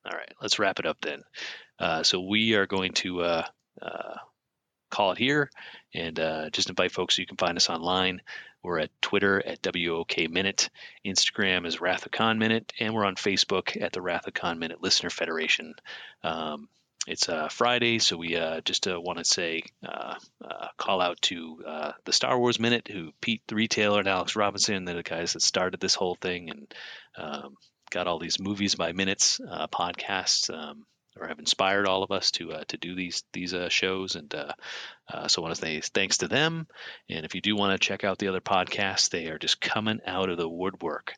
All 0.07 0.17
right. 0.17 0.33
Let's 0.41 0.59
wrap 0.59 0.79
it 0.79 0.87
up 0.87 0.99
then. 1.03 1.23
Uh, 1.79 2.03
so 2.03 2.21
we 2.21 2.55
are 2.55 2.67
going 2.67 2.93
to 2.93 3.21
uh, 3.21 3.45
uh, 3.83 4.15
call 4.91 5.13
it 5.13 5.19
here 5.19 5.51
and 5.95 6.19
uh, 6.19 6.51
just 6.51 6.71
invite 6.71 6.93
folks. 6.93 7.17
So 7.17 7.21
you 7.21 7.27
can 7.27 7.37
find 7.37 7.57
us 7.57 7.69
online. 7.69 8.23
We're 8.63 8.81
at 8.81 8.91
Twitter 9.03 9.45
at 9.45 9.61
WOK 9.63 10.31
Minute. 10.31 10.71
Instagram 11.05 11.67
is 11.67 11.81
Wrath 11.81 12.09
Minute. 12.19 12.73
And 12.81 12.95
we're 12.95 13.05
on 13.05 13.17
Facebook 13.17 13.81
at 13.81 13.93
the 13.93 14.01
Wrath 14.01 14.27
Minute 14.57 14.83
Listener 14.83 15.11
Federation. 15.11 15.75
Um, 16.23 16.69
it's 17.09 17.29
uh, 17.29 17.49
Friday, 17.49 17.99
so 17.99 18.19
we 18.19 18.37
uh, 18.37 18.61
just 18.61 18.87
uh, 18.87 19.01
want 19.01 19.19
to 19.19 19.25
say 19.25 19.63
uh, 19.87 20.15
uh, 20.45 20.67
call 20.77 21.01
out 21.01 21.21
to 21.23 21.63
uh, 21.67 21.93
the 22.05 22.13
Star 22.13 22.39
Wars 22.39 22.61
Minute, 22.61 22.89
who 22.89 23.13
Pete 23.23 23.43
the 23.49 23.55
Retailer 23.55 24.01
and 24.01 24.09
Alex 24.09 24.37
Robinson, 24.37 24.85
the 24.85 25.03
guys 25.03 25.33
that 25.33 25.43
started 25.43 25.81
this 25.81 25.95
whole 25.95 26.17
thing, 26.17 26.51
and 26.51 26.75
um, 27.17 27.55
got 27.91 28.07
all 28.07 28.19
these 28.19 28.39
movies 28.39 28.75
by 28.75 28.93
minutes 28.93 29.41
podcasts 29.73 30.53
um, 30.53 30.85
or 31.21 31.29
have 31.29 31.39
inspired 31.39 31.87
all 31.87 32.03
of 32.03 32.11
us 32.11 32.31
to 32.33 32.53
uh, 32.53 32.65
to 32.69 32.77
do 32.77 32.95
these 32.95 33.25
these 33.33 33.55
uh, 33.55 33.69
shows. 33.69 34.15
And 34.17 34.33
uh, 34.35 34.53
uh, 35.09 35.29
so 35.29 35.41
I 35.41 35.45
want 35.45 35.55
to 35.57 35.61
say 35.61 35.81
thanks 35.81 36.19
to 36.19 36.29
them. 36.29 36.67
And 37.09 37.25
if 37.25 37.35
you 37.35 37.41
do 37.41 37.57
want 37.57 37.73
to 37.73 37.87
check 37.87 38.05
out 38.05 38.19
the 38.19 38.29
other 38.29 38.41
podcasts 38.41 39.11
they 39.11 39.27
are 39.29 39.39
just 39.39 39.61
coming 39.61 40.01
out 40.07 40.31
of 40.31 40.37
the 40.37 40.49
woodwork. 40.49 41.15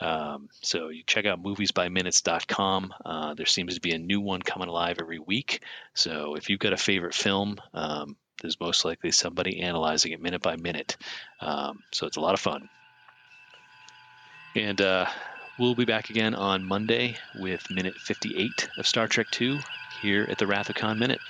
Um, 0.00 0.48
so 0.60 0.88
you 0.88 1.04
check 1.06 1.24
out 1.24 1.40
moviesbyminutes.com 1.42 2.94
uh, 3.04 3.34
there 3.34 3.46
seems 3.46 3.74
to 3.74 3.80
be 3.80 3.92
a 3.92 3.98
new 3.98 4.20
one 4.20 4.42
coming 4.42 4.68
alive 4.68 4.96
every 5.00 5.20
week. 5.20 5.62
So 5.94 6.34
if 6.34 6.50
you've 6.50 6.58
got 6.58 6.72
a 6.72 6.76
favorite 6.76 7.14
film 7.14 7.58
um, 7.72 8.16
there's 8.40 8.58
most 8.60 8.84
likely 8.84 9.12
somebody 9.12 9.60
analyzing 9.60 10.12
it 10.12 10.20
minute 10.20 10.42
by 10.42 10.56
minute. 10.56 10.96
Um, 11.40 11.82
so 11.92 12.06
it's 12.06 12.16
a 12.16 12.20
lot 12.20 12.34
of 12.34 12.40
fun. 12.40 12.68
And 14.54 14.80
uh, 14.80 15.06
We'll 15.56 15.76
be 15.76 15.84
back 15.84 16.10
again 16.10 16.34
on 16.34 16.64
Monday 16.64 17.16
with 17.32 17.70
minute 17.70 18.00
58 18.00 18.70
of 18.76 18.88
Star 18.88 19.06
Trek 19.06 19.28
II 19.40 19.60
here 19.86 20.26
at 20.28 20.38
the 20.38 20.48
Wrath 20.48 20.68
of 20.68 20.74
Khan 20.74 20.98
Minute. 20.98 21.22